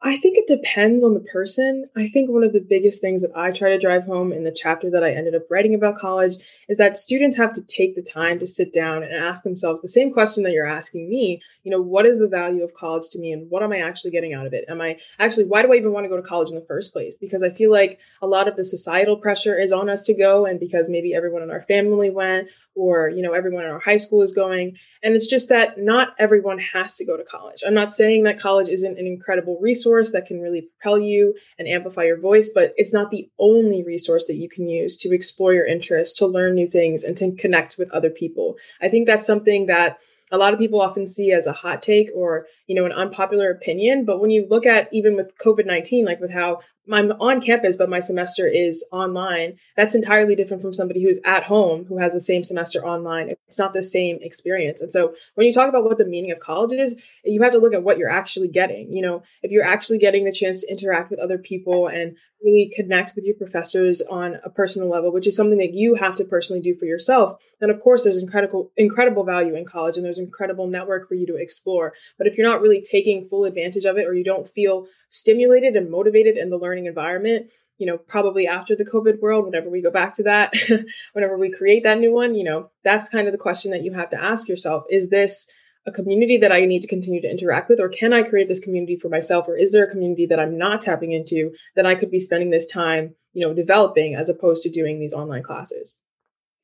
I 0.05 0.17
think 0.17 0.38
it 0.38 0.48
depends 0.48 1.01
on 1.01 1.13
the 1.13 1.22
person. 1.22 1.89
I 1.95 2.10
think 2.10 2.29
one 2.29 2.43
of 2.43 2.51
the 2.51 2.60
biggest 2.60 3.00
things 3.00 3.22
that 3.22 3.31
I 3.38 3.51
try 3.51 3.69
to 3.69 3.79
drive 3.79 4.03
home 4.03 4.33
in 4.33 4.43
the 4.43 4.51
chapter 4.51 4.91
that 4.91 5.01
I 5.01 5.13
ended 5.13 5.33
up 5.33 5.43
writing 5.50 5.74
about 5.74 5.98
college 5.98 6.43
is 6.67 6.77
that 6.77 6.98
students 6.98 7.38
have 7.38 7.53
to 7.53 7.65
take 7.65 7.95
the 7.95 8.01
time 8.01 8.38
to 8.39 8.45
sit 8.45 8.74
down 8.74 9.03
and 9.03 9.13
ask 9.13 9.43
themselves 9.43 9.81
the 9.81 9.88
same 9.88 10.12
question 10.12 10.43
that 10.43 10.51
you're 10.51 10.67
asking 10.67 11.10
me. 11.10 11.41
You 11.63 11.72
know, 11.72 11.81
what 11.81 12.05
is 12.05 12.19
the 12.19 12.27
value 12.27 12.65
of 12.65 12.74
college 12.74 13.10
to 13.12 13.19
me 13.19 13.31
and 13.31 13.50
what 13.50 13.63
am 13.63 13.72
I 13.72 13.77
actually 13.77 14.12
getting 14.12 14.33
out 14.33 14.45
of 14.45 14.53
it? 14.53 14.65
Am 14.67 14.81
I 14.81 14.98
actually, 15.19 15.45
why 15.45 15.62
do 15.62 15.72
I 15.72 15.77
even 15.77 15.93
want 15.93 16.03
to 16.03 16.10
go 16.10 16.17
to 16.17 16.27
college 16.27 16.50
in 16.50 16.55
the 16.55 16.65
first 16.65 16.91
place? 16.91 17.17
Because 17.17 17.41
I 17.41 17.50
feel 17.50 17.72
like 17.72 17.98
a 18.22 18.27
lot 18.27 18.50
of 18.50 18.57
the 18.57 18.65
societal 18.65 19.15
pressure 19.15 19.57
is 19.57 19.72
on 19.72 19.89
us 19.89 20.03
to 20.03 20.13
go 20.13 20.45
and 20.45 20.60
because 20.60 20.89
maybe 20.89 21.15
everyone 21.15 21.43
in 21.43 21.50
our 21.50 21.62
family 21.62 22.10
went 22.10 22.50
or, 22.75 23.07
you 23.07 23.22
know, 23.22 23.31
everyone 23.31 23.63
in 23.63 23.69
our 23.69 23.79
high 23.79 23.98
school 23.98 24.22
is 24.22 24.33
going. 24.33 24.77
And 25.01 25.15
it's 25.15 25.27
just 25.27 25.48
that 25.48 25.77
not 25.77 26.10
everyone 26.19 26.60
has 26.60 26.93
to 26.95 27.05
go 27.05 27.15
to 27.15 27.24
college. 27.24 27.63
I'm 27.65 27.74
not 27.74 27.93
saying 27.93 28.24
that 28.24 28.39
college 28.39 28.67
isn't 28.67 29.00
an 29.00 29.07
incredible 29.07 29.57
resource 29.62 29.93
resource 29.94 30.12
that 30.12 30.26
can 30.26 30.42
really 30.42 30.62
propel 30.62 31.00
you 31.00 31.36
and 31.58 31.68
amplify 31.68 32.04
your 32.04 32.20
voice, 32.20 32.50
but 32.54 32.74
it's 32.78 32.94
not 32.94 33.12
the 33.12 33.30
only 33.40 33.84
resource 33.84 34.26
that 34.28 34.36
you 34.36 34.50
can 34.50 34.68
use 34.68 34.98
to 34.98 35.14
explore 35.14 35.54
your 35.54 35.66
interests, 35.66 36.18
to 36.20 36.28
learn 36.28 36.56
new 36.56 36.68
things, 36.68 37.04
and 37.04 37.16
to 37.18 37.32
connect 37.36 37.78
with 37.78 37.92
other 37.92 38.10
people. 38.10 38.56
I 38.82 38.90
think 38.90 39.08
that's 39.08 39.26
something 39.26 39.68
that 39.68 39.98
a 40.32 40.38
lot 40.38 40.54
of 40.54 40.60
people 40.60 40.82
often 40.82 41.06
see 41.06 41.32
as 41.32 41.46
a 41.46 41.54
hot 41.54 41.84
take 41.84 42.10
or 42.16 42.48
you 42.66 42.76
know 42.76 42.86
an 42.86 42.92
unpopular 42.92 43.52
opinion 43.52 44.04
but 44.04 44.20
when 44.20 44.32
you 44.32 44.48
look 44.50 44.66
at 44.66 44.90
even 44.92 45.16
with 45.16 45.38
covid-19 45.38 46.06
like 46.06 46.20
with 46.20 46.32
how 46.32 46.60
I'm 46.92 47.12
on 47.13 47.40
campus, 47.40 47.78
but 47.78 47.90
my 47.90 48.02
semester 48.02 48.48
is 48.48 48.86
online. 48.92 49.58
That's 49.78 49.96
entirely 49.96 50.36
different 50.36 50.62
from 50.62 50.74
somebody 50.74 51.02
who's 51.02 51.20
at 51.24 51.44
home 51.44 51.86
who 51.86 51.98
has 51.98 52.13
the 52.13 52.20
same 52.20 52.44
semester 52.44 52.86
online. 52.86 53.30
It's 53.48 53.60
not 53.60 53.74
the 53.74 53.84
same 53.84 54.20
experience. 54.22 54.82
And 54.82 54.92
so 54.92 55.13
when 55.36 55.48
you 55.48 55.54
talk 55.54 55.70
about 55.70 55.86
what 55.86 55.98
the 55.98 56.06
meaning 56.06 56.32
of 56.32 56.40
college 56.40 56.74
is, 56.74 57.02
you 57.24 57.42
have 57.42 57.54
to 57.54 57.60
look 57.60 57.74
at 57.74 57.84
what 57.84 57.98
you're 57.98 58.10
actually 58.10 58.50
getting. 58.50 58.92
You 58.92 59.02
know, 59.02 59.24
if 59.44 59.52
you're 59.52 59.66
actually 59.66 60.00
getting 60.00 60.25
the 60.25 60.32
chance 60.32 60.62
to 60.62 60.72
interact 60.72 61.10
with 61.10 61.20
other 61.20 61.38
people 61.38 61.88
and 61.88 62.18
really 62.44 62.72
connect 62.75 63.13
with 63.16 63.24
your 63.24 63.36
professors 63.36 64.02
on 64.02 64.38
a 64.44 64.50
personal 64.50 64.90
level, 64.90 65.12
which 65.12 65.28
is 65.28 65.36
something 65.36 65.58
that 65.58 65.74
you 65.74 65.96
have 65.96 66.16
to 66.18 66.25
personally 66.25 66.62
do 66.62 66.74
for 66.74 66.86
yourself, 66.86 67.42
then 67.60 67.70
of 67.70 67.80
course 67.80 68.04
there's 68.04 68.22
incredible 68.22 68.72
incredible 68.75 69.24
value 69.24 69.56
in 69.56 69.66
college 69.66 69.96
and 69.96 70.06
there's 70.06 70.20
incredible 70.20 70.68
network 70.68 71.08
for 71.08 71.16
you 71.16 71.25
to 71.25 71.36
explore. 71.36 71.94
But 72.18 72.28
if 72.28 72.38
you're 72.38 72.48
not 72.48 72.62
really 72.62 72.82
taking 72.82 73.28
full 73.30 73.46
advantage 73.46 73.86
of 73.86 73.98
it 73.98 74.06
or 74.06 74.13
you 74.13 74.24
don't 74.24 74.50
feel 74.50 74.88
stimulated 75.08 75.75
and 75.75 75.90
motivated 75.90 76.38
in 76.38 76.50
the 76.50 76.58
learning 76.58 76.73
environment, 76.77 77.48
you 77.77 77.88
know, 77.88 77.98
probably 77.98 78.48
after 78.48 78.75
the 78.75 78.86
COVID 78.86 79.20
world, 79.20 79.46
whenever 79.46 79.70
we 79.70 79.82
go 79.82 79.92
back 79.92 80.15
to 80.15 80.24
that, 80.24 80.53
whenever 81.13 81.38
we 81.38 81.51
create 81.51 81.84
that 81.84 82.00
new 82.00 82.13
one, 82.13 82.36
you 82.36 82.44
know, 82.44 82.70
that's 82.84 83.10
kind 83.10 83.27
of 83.27 83.32
the 83.32 83.38
question 83.38 83.72
that 83.72 83.84
you 83.84 83.94
have 83.94 84.10
to 84.12 84.24
ask 84.24 84.48
yourself. 84.48 84.84
Is 84.89 85.10
this 85.10 85.48
a 85.86 85.92
community 85.92 86.38
that 86.38 86.51
I 86.51 86.65
need 86.65 86.82
to 86.82 86.88
continue 86.88 87.22
to 87.22 87.30
interact 87.30 87.70
with, 87.70 87.80
or 87.80 87.89
can 87.89 88.13
I 88.13 88.24
create 88.24 88.48
this 88.48 88.60
community 88.60 88.96
for 88.96 89.10
myself? 89.10 89.48
Or 89.48 89.58
is 89.58 89.74
there 89.74 89.84
a 89.84 89.89
community 89.89 90.25
that 90.27 90.39
I'm 90.39 90.58
not 90.58 90.82
tapping 90.82 91.12
into 91.12 91.51
that 91.75 91.86
I 91.86 91.96
could 91.96 92.12
be 92.12 92.20
spending 92.20 92.51
this 92.51 92.68
time, 92.68 93.15
you 93.34 93.46
know, 93.46 93.53
developing 93.53 94.15
as 94.15 94.30
opposed 94.30 94.63
to 94.63 94.70
doing 94.70 95.00
these 95.00 95.13
online 95.13 95.44
classes? 95.44 96.01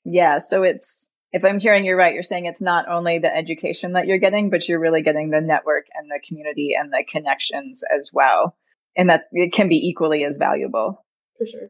Yeah. 0.06 0.38
So 0.38 0.64
it's, 0.64 1.12
if 1.34 1.44
I'm 1.44 1.60
hearing 1.60 1.86
you 1.86 1.96
right, 1.96 2.14
you're 2.14 2.24
saying 2.24 2.46
it's 2.46 2.62
not 2.62 2.88
only 2.88 3.20
the 3.20 3.36
education 3.36 3.94
that 3.94 4.08
you're 4.08 4.18
getting, 4.18 4.50
but 4.50 4.68
you're 4.70 4.80
really 4.80 5.02
getting 5.02 5.30
the 5.30 5.42
network 5.42 5.88
and 5.96 6.10
the 6.10 6.22
community 6.26 6.76
and 6.80 6.92
the 6.92 7.04
connections 7.08 7.84
as 7.94 8.12
well. 8.14 8.56
And 8.96 9.10
that 9.10 9.26
it 9.32 9.54
can 9.54 9.70
be 9.70 9.88
equally 9.88 10.26
as 10.26 10.38
valuable. 10.38 11.06
For 11.38 11.46
sure. 11.46 11.70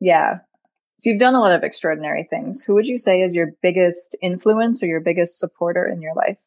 Yeah. 0.00 0.38
So 0.98 1.10
you've 1.10 1.20
done 1.20 1.34
a 1.34 1.40
lot 1.40 1.54
of 1.54 1.62
extraordinary 1.62 2.24
things. 2.28 2.62
Who 2.62 2.74
would 2.74 2.86
you 2.86 2.98
say 2.98 3.20
is 3.20 3.34
your 3.34 3.52
biggest 3.62 4.16
influence 4.22 4.82
or 4.82 4.86
your 4.86 5.00
biggest 5.00 5.38
supporter 5.38 5.86
in 5.86 6.00
your 6.00 6.14
life? 6.14 6.38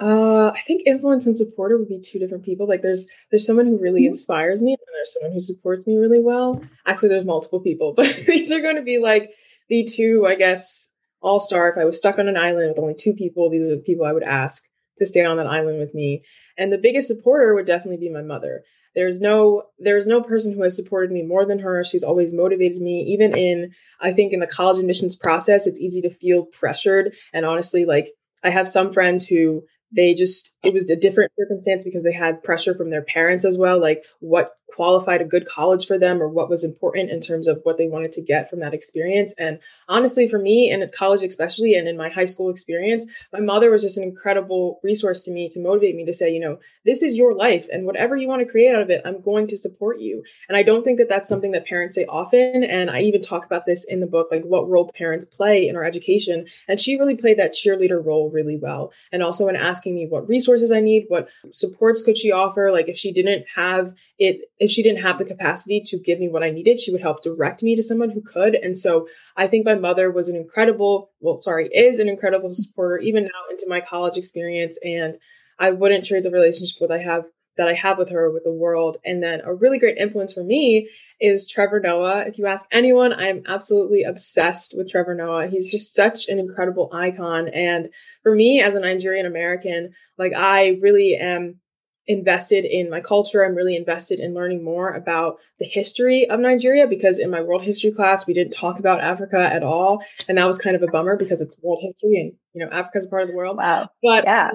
Uh, 0.00 0.50
I 0.54 0.60
think 0.60 0.82
influence 0.86 1.26
and 1.26 1.36
supporter 1.36 1.76
would 1.76 1.88
be 1.88 2.00
two 2.00 2.18
different 2.18 2.44
people. 2.44 2.66
Like 2.66 2.80
there's 2.80 3.06
there's 3.30 3.44
someone 3.44 3.66
who 3.66 3.78
really 3.78 4.02
mm-hmm. 4.02 4.08
inspires 4.08 4.62
me, 4.62 4.72
and 4.72 4.78
there's 4.94 5.12
someone 5.12 5.32
who 5.32 5.40
supports 5.40 5.86
me 5.86 5.96
really 5.96 6.20
well. 6.20 6.64
Actually, 6.86 7.10
there's 7.10 7.26
multiple 7.26 7.60
people, 7.60 7.92
but 7.96 8.06
these 8.26 8.50
are 8.50 8.62
going 8.62 8.76
to 8.76 8.82
be 8.82 8.98
like 8.98 9.30
the 9.68 9.84
two, 9.84 10.26
I 10.26 10.36
guess, 10.36 10.92
all 11.20 11.38
star. 11.38 11.68
If 11.68 11.76
I 11.76 11.84
was 11.84 11.98
stuck 11.98 12.18
on 12.18 12.28
an 12.28 12.36
island 12.36 12.70
with 12.70 12.78
only 12.78 12.94
two 12.94 13.12
people, 13.12 13.50
these 13.50 13.62
are 13.62 13.76
the 13.76 13.82
people 13.84 14.06
I 14.06 14.12
would 14.12 14.22
ask 14.22 14.64
to 14.98 15.06
stay 15.06 15.24
on 15.24 15.36
that 15.36 15.46
island 15.46 15.78
with 15.78 15.94
me. 15.94 16.20
And 16.56 16.72
the 16.72 16.78
biggest 16.78 17.08
supporter 17.08 17.54
would 17.54 17.66
definitely 17.66 17.98
be 17.98 18.10
my 18.10 18.22
mother. 18.22 18.62
There's 18.94 19.20
no 19.20 19.64
there's 19.78 20.06
no 20.06 20.22
person 20.22 20.54
who 20.54 20.62
has 20.62 20.76
supported 20.76 21.10
me 21.10 21.22
more 21.22 21.46
than 21.46 21.60
her. 21.60 21.84
She's 21.84 22.04
always 22.04 22.34
motivated 22.34 22.80
me. 22.80 23.02
Even 23.02 23.36
in 23.36 23.72
I 24.00 24.12
think 24.12 24.32
in 24.32 24.40
the 24.40 24.46
college 24.46 24.78
admissions 24.78 25.16
process, 25.16 25.66
it's 25.66 25.80
easy 25.80 26.00
to 26.02 26.14
feel 26.14 26.46
pressured. 26.46 27.14
And 27.32 27.46
honestly, 27.46 27.84
like 27.84 28.10
I 28.42 28.50
have 28.50 28.68
some 28.68 28.92
friends 28.92 29.26
who 29.26 29.62
they 29.92 30.14
just 30.14 30.56
it 30.62 30.72
was 30.72 30.90
a 30.90 30.96
different 30.96 31.32
circumstance 31.38 31.84
because 31.84 32.04
they 32.04 32.12
had 32.12 32.42
pressure 32.42 32.74
from 32.74 32.90
their 32.90 33.02
parents 33.02 33.44
as 33.44 33.58
well 33.58 33.80
like 33.80 34.04
what 34.20 34.52
qualified 34.80 35.20
a 35.20 35.26
good 35.26 35.44
college 35.44 35.86
for 35.86 35.98
them 35.98 36.22
or 36.22 36.26
what 36.26 36.48
was 36.48 36.64
important 36.64 37.10
in 37.10 37.20
terms 37.20 37.46
of 37.46 37.60
what 37.64 37.76
they 37.76 37.86
wanted 37.86 38.10
to 38.10 38.22
get 38.22 38.48
from 38.48 38.60
that 38.60 38.72
experience. 38.72 39.34
And 39.36 39.58
honestly, 39.90 40.26
for 40.26 40.38
me 40.38 40.70
and 40.70 40.82
at 40.82 40.90
college, 40.90 41.22
especially, 41.22 41.74
and 41.74 41.86
in 41.86 41.98
my 41.98 42.08
high 42.08 42.24
school 42.24 42.48
experience, 42.48 43.06
my 43.30 43.40
mother 43.40 43.70
was 43.70 43.82
just 43.82 43.98
an 43.98 44.04
incredible 44.04 44.80
resource 44.82 45.20
to 45.24 45.30
me 45.30 45.50
to 45.50 45.60
motivate 45.60 45.96
me 45.96 46.06
to 46.06 46.14
say, 46.14 46.32
you 46.32 46.40
know, 46.40 46.58
this 46.86 47.02
is 47.02 47.14
your 47.14 47.34
life 47.34 47.68
and 47.70 47.84
whatever 47.84 48.16
you 48.16 48.26
want 48.26 48.40
to 48.40 48.50
create 48.50 48.74
out 48.74 48.80
of 48.80 48.88
it, 48.88 49.02
I'm 49.04 49.20
going 49.20 49.46
to 49.48 49.56
support 49.58 50.00
you. 50.00 50.22
And 50.48 50.56
I 50.56 50.62
don't 50.62 50.82
think 50.82 50.96
that 50.96 51.10
that's 51.10 51.28
something 51.28 51.50
that 51.50 51.66
parents 51.66 51.94
say 51.94 52.06
often. 52.06 52.64
And 52.64 52.90
I 52.90 53.02
even 53.02 53.20
talk 53.20 53.44
about 53.44 53.66
this 53.66 53.84
in 53.84 54.00
the 54.00 54.06
book, 54.06 54.28
like 54.30 54.44
what 54.44 54.66
role 54.66 54.90
parents 54.96 55.26
play 55.26 55.68
in 55.68 55.76
our 55.76 55.84
education. 55.84 56.46
And 56.68 56.80
she 56.80 56.98
really 56.98 57.16
played 57.16 57.38
that 57.38 57.52
cheerleader 57.52 58.02
role 58.02 58.30
really 58.30 58.56
well. 58.56 58.94
And 59.12 59.22
also 59.22 59.46
in 59.48 59.56
asking 59.56 59.94
me 59.94 60.06
what 60.08 60.26
resources 60.26 60.72
I 60.72 60.80
need, 60.80 61.04
what 61.08 61.28
supports 61.52 62.02
could 62.02 62.16
she 62.16 62.32
offer? 62.32 62.70
Like 62.72 62.88
if 62.88 62.96
she 62.96 63.12
didn't 63.12 63.44
have 63.56 63.94
it 64.20 64.50
if 64.58 64.69
she 64.70 64.82
didn't 64.82 65.02
have 65.02 65.18
the 65.18 65.24
capacity 65.24 65.80
to 65.86 65.98
give 65.98 66.18
me 66.18 66.28
what 66.28 66.42
I 66.42 66.50
needed, 66.50 66.78
she 66.78 66.92
would 66.92 67.00
help 67.00 67.22
direct 67.22 67.62
me 67.62 67.76
to 67.76 67.82
someone 67.82 68.10
who 68.10 68.22
could. 68.22 68.54
And 68.54 68.76
so 68.76 69.08
I 69.36 69.46
think 69.46 69.64
my 69.64 69.74
mother 69.74 70.10
was 70.10 70.28
an 70.28 70.36
incredible, 70.36 71.10
well, 71.20 71.38
sorry, 71.38 71.68
is 71.68 71.98
an 71.98 72.08
incredible 72.08 72.52
supporter 72.52 72.98
even 72.98 73.24
now 73.24 73.50
into 73.50 73.66
my 73.68 73.80
college 73.80 74.16
experience. 74.16 74.78
And 74.82 75.18
I 75.58 75.70
wouldn't 75.70 76.06
trade 76.06 76.24
the 76.24 76.30
relationship 76.30 76.78
that 76.80 76.92
I 76.92 76.98
have 76.98 77.24
that 77.56 77.68
I 77.68 77.74
have 77.74 77.98
with 77.98 78.10
her 78.10 78.30
with 78.30 78.44
the 78.44 78.52
world. 78.52 78.96
And 79.04 79.22
then 79.22 79.42
a 79.44 79.52
really 79.52 79.78
great 79.78 79.98
influence 79.98 80.32
for 80.32 80.42
me 80.42 80.88
is 81.20 81.48
Trevor 81.48 81.78
Noah. 81.80 82.20
If 82.20 82.38
you 82.38 82.46
ask 82.46 82.66
anyone, 82.72 83.12
I'm 83.12 83.42
absolutely 83.46 84.02
obsessed 84.04 84.74
with 84.74 84.88
Trevor 84.88 85.14
Noah. 85.14 85.48
He's 85.48 85.70
just 85.70 85.94
such 85.94 86.28
an 86.28 86.38
incredible 86.38 86.90
icon. 86.92 87.48
And 87.48 87.90
for 88.22 88.34
me 88.34 88.62
as 88.62 88.76
a 88.76 88.80
Nigerian 88.80 89.26
American, 89.26 89.92
like 90.16 90.32
I 90.34 90.78
really 90.80 91.16
am 91.16 91.60
invested 92.06 92.64
in 92.64 92.90
my 92.90 93.00
culture. 93.00 93.44
I'm 93.44 93.54
really 93.54 93.76
invested 93.76 94.20
in 94.20 94.34
learning 94.34 94.64
more 94.64 94.92
about 94.92 95.38
the 95.58 95.66
history 95.66 96.28
of 96.28 96.40
Nigeria 96.40 96.86
because 96.86 97.18
in 97.18 97.30
my 97.30 97.40
world 97.40 97.62
history 97.62 97.92
class, 97.92 98.26
we 98.26 98.34
didn't 98.34 98.52
talk 98.52 98.78
about 98.78 99.00
Africa 99.00 99.38
at 99.40 99.62
all. 99.62 100.02
And 100.28 100.38
that 100.38 100.46
was 100.46 100.58
kind 100.58 100.76
of 100.76 100.82
a 100.82 100.88
bummer 100.88 101.16
because 101.16 101.40
it's 101.40 101.60
world 101.62 101.80
history 101.82 102.20
and, 102.20 102.32
you 102.52 102.64
know, 102.64 102.72
Africa's 102.72 103.06
a 103.06 103.08
part 103.08 103.22
of 103.22 103.28
the 103.28 103.34
world. 103.34 103.58
Wow. 103.58 103.88
But 104.02 104.24
yeah 104.24 104.50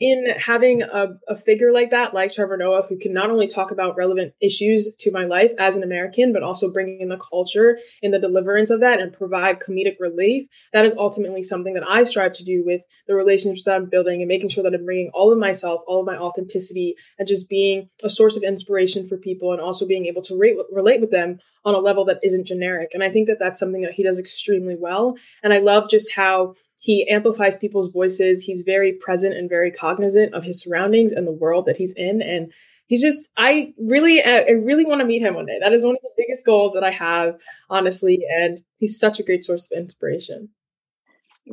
in 0.00 0.34
having 0.38 0.82
a, 0.82 1.08
a 1.28 1.36
figure 1.36 1.72
like 1.72 1.90
that, 1.90 2.14
like 2.14 2.32
Trevor 2.32 2.56
Noah, 2.56 2.86
who 2.88 2.98
can 2.98 3.12
not 3.12 3.30
only 3.30 3.46
talk 3.46 3.70
about 3.70 3.96
relevant 3.96 4.32
issues 4.40 4.94
to 4.98 5.10
my 5.10 5.24
life 5.24 5.52
as 5.58 5.76
an 5.76 5.82
American, 5.82 6.32
but 6.32 6.42
also 6.42 6.72
bringing 6.72 7.00
in 7.00 7.10
the 7.10 7.18
culture 7.18 7.78
in 8.00 8.10
the 8.10 8.18
deliverance 8.18 8.70
of 8.70 8.80
that 8.80 8.98
and 8.98 9.12
provide 9.12 9.60
comedic 9.60 9.96
relief, 10.00 10.48
that 10.72 10.86
is 10.86 10.94
ultimately 10.96 11.42
something 11.42 11.74
that 11.74 11.86
I 11.86 12.04
strive 12.04 12.32
to 12.34 12.44
do 12.44 12.64
with 12.64 12.82
the 13.06 13.14
relationships 13.14 13.64
that 13.64 13.74
I'm 13.74 13.90
building 13.90 14.22
and 14.22 14.28
making 14.28 14.48
sure 14.48 14.64
that 14.64 14.74
I'm 14.74 14.86
bringing 14.86 15.10
all 15.12 15.32
of 15.32 15.38
myself, 15.38 15.82
all 15.86 16.00
of 16.00 16.06
my 16.06 16.16
authenticity, 16.16 16.94
and 17.18 17.28
just 17.28 17.50
being 17.50 17.90
a 18.02 18.08
source 18.08 18.38
of 18.38 18.42
inspiration 18.42 19.06
for 19.06 19.18
people 19.18 19.52
and 19.52 19.60
also 19.60 19.86
being 19.86 20.06
able 20.06 20.22
to 20.22 20.36
rate, 20.36 20.56
relate 20.72 21.02
with 21.02 21.10
them 21.10 21.38
on 21.64 21.74
a 21.74 21.78
level 21.78 22.06
that 22.06 22.20
isn't 22.22 22.46
generic. 22.46 22.92
And 22.94 23.04
I 23.04 23.10
think 23.10 23.26
that 23.26 23.38
that's 23.38 23.60
something 23.60 23.82
that 23.82 23.92
he 23.92 24.02
does 24.02 24.18
extremely 24.18 24.76
well. 24.76 25.16
And 25.42 25.52
I 25.52 25.58
love 25.58 25.90
just 25.90 26.14
how 26.14 26.54
he 26.80 27.06
amplifies 27.08 27.58
people's 27.58 27.90
voices. 27.90 28.42
He's 28.42 28.62
very 28.62 28.92
present 28.92 29.36
and 29.36 29.50
very 29.50 29.70
cognizant 29.70 30.32
of 30.32 30.44
his 30.44 30.62
surroundings 30.62 31.12
and 31.12 31.26
the 31.26 31.32
world 31.32 31.66
that 31.66 31.76
he's 31.76 31.92
in. 31.92 32.22
And 32.22 32.52
he's 32.86 33.02
just, 33.02 33.28
I 33.36 33.74
really, 33.78 34.24
I 34.24 34.52
really 34.52 34.86
want 34.86 35.00
to 35.00 35.06
meet 35.06 35.20
him 35.20 35.34
one 35.34 35.44
day. 35.44 35.58
That 35.60 35.74
is 35.74 35.84
one 35.84 35.94
of 35.94 36.02
the 36.02 36.08
biggest 36.16 36.44
goals 36.46 36.72
that 36.72 36.82
I 36.82 36.90
have, 36.90 37.38
honestly. 37.68 38.20
And 38.34 38.62
he's 38.78 38.98
such 38.98 39.20
a 39.20 39.22
great 39.22 39.44
source 39.44 39.70
of 39.70 39.76
inspiration. 39.76 40.48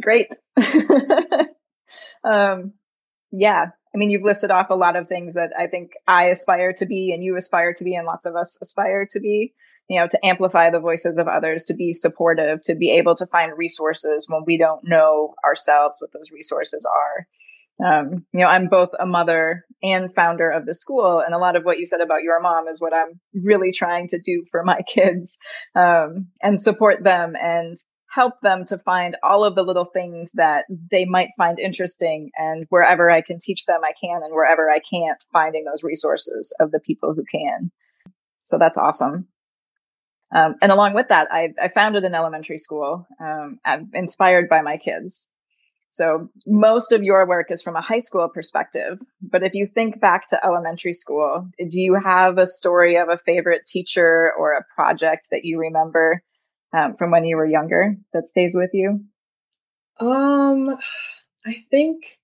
Great. 0.01 0.33
um, 2.23 2.73
yeah. 3.31 3.65
I 3.93 3.97
mean, 3.97 4.09
you've 4.09 4.23
listed 4.23 4.51
off 4.51 4.69
a 4.69 4.75
lot 4.75 4.95
of 4.95 5.09
things 5.09 5.33
that 5.33 5.51
I 5.57 5.67
think 5.67 5.91
I 6.07 6.29
aspire 6.29 6.71
to 6.73 6.85
be 6.85 7.11
and 7.13 7.21
you 7.21 7.35
aspire 7.35 7.73
to 7.73 7.83
be 7.83 7.95
and 7.95 8.05
lots 8.05 8.25
of 8.25 8.37
us 8.37 8.57
aspire 8.61 9.07
to 9.11 9.19
be 9.19 9.53
you 9.89 9.99
know, 9.99 10.07
to 10.07 10.25
amplify 10.25 10.69
the 10.69 10.79
voices 10.79 11.17
of 11.17 11.27
others, 11.27 11.65
to 11.65 11.73
be 11.73 11.93
supportive, 11.93 12.61
to 12.63 12.75
be 12.75 12.91
able 12.91 13.15
to 13.15 13.27
find 13.27 13.57
resources 13.57 14.27
when 14.27 14.43
we 14.45 14.57
don't 14.57 14.83
know 14.83 15.33
ourselves 15.45 15.97
what 15.99 16.11
those 16.13 16.31
resources 16.31 16.85
are. 16.85 17.27
Um, 17.85 18.25
you 18.33 18.39
know, 18.39 18.47
I'm 18.47 18.67
both 18.67 18.89
a 18.99 19.05
mother 19.05 19.63
and 19.83 20.13
founder 20.13 20.49
of 20.49 20.65
the 20.65 20.73
school, 20.73 21.19
and 21.19 21.33
a 21.33 21.37
lot 21.37 21.55
of 21.55 21.63
what 21.63 21.77
you 21.77 21.85
said 21.85 22.01
about 22.01 22.23
your 22.23 22.41
mom 22.41 22.67
is 22.67 22.81
what 22.81 22.93
I'm 22.93 23.19
really 23.33 23.71
trying 23.71 24.07
to 24.09 24.19
do 24.19 24.45
for 24.51 24.63
my 24.63 24.81
kids 24.87 25.37
um, 25.75 26.27
and 26.41 26.59
support 26.59 27.03
them 27.03 27.35
and 27.39 27.77
help 28.09 28.33
them 28.41 28.65
to 28.65 28.77
find 28.79 29.15
all 29.21 29.43
of 29.43 29.55
the 29.55 29.63
little 29.63 29.85
things 29.85 30.31
that 30.33 30.65
they 30.91 31.05
might 31.05 31.29
find 31.37 31.59
interesting. 31.59 32.31
And 32.35 32.65
wherever 32.69 33.11
I 33.11 33.21
can 33.21 33.37
teach 33.39 33.65
them, 33.65 33.81
I 33.83 33.91
can, 33.99 34.21
and 34.23 34.33
wherever 34.33 34.71
I 34.71 34.79
can't, 34.79 35.19
finding 35.31 35.65
those 35.65 35.83
resources 35.83 36.55
of 36.59 36.71
the 36.71 36.79
people 36.79 37.13
who 37.13 37.25
can. 37.29 37.69
So 38.43 38.57
that's 38.57 38.77
awesome. 38.77 39.27
Um, 40.33 40.55
and 40.61 40.71
along 40.71 40.93
with 40.93 41.07
that, 41.09 41.29
I, 41.31 41.53
I, 41.61 41.69
founded 41.69 42.03
an 42.03 42.13
elementary 42.13 42.57
school 42.57 43.07
um, 43.19 43.59
inspired 43.93 44.49
by 44.49 44.61
my 44.61 44.75
kids. 44.75 45.29
So 45.91 46.29
most 46.45 46.91
of 46.91 47.01
your 47.01 47.25
work 47.25 47.49
is 47.49 47.63
from 47.63 47.77
a 47.77 47.81
high 47.81 47.99
school 47.99 48.27
perspective. 48.27 48.99
But 49.21 49.43
if 49.43 49.53
you 49.53 49.67
think 49.67 50.01
back 50.01 50.27
to 50.27 50.45
elementary 50.45 50.93
school, 50.93 51.49
do 51.57 51.81
you 51.81 51.95
have 51.95 52.37
a 52.37 52.45
story 52.45 52.97
of 52.97 53.07
a 53.09 53.17
favorite 53.25 53.65
teacher 53.65 54.31
or 54.37 54.53
a 54.53 54.65
project 54.75 55.29
that 55.31 55.45
you 55.45 55.59
remember 55.59 56.21
um, 56.73 56.97
from 56.97 57.11
when 57.11 57.23
you 57.23 57.37
were 57.37 57.45
younger 57.45 57.95
that 58.13 58.27
stays 58.27 58.53
with 58.53 58.71
you? 58.73 59.05
Um, 59.99 60.77
I 61.45 61.55
think 61.71 62.19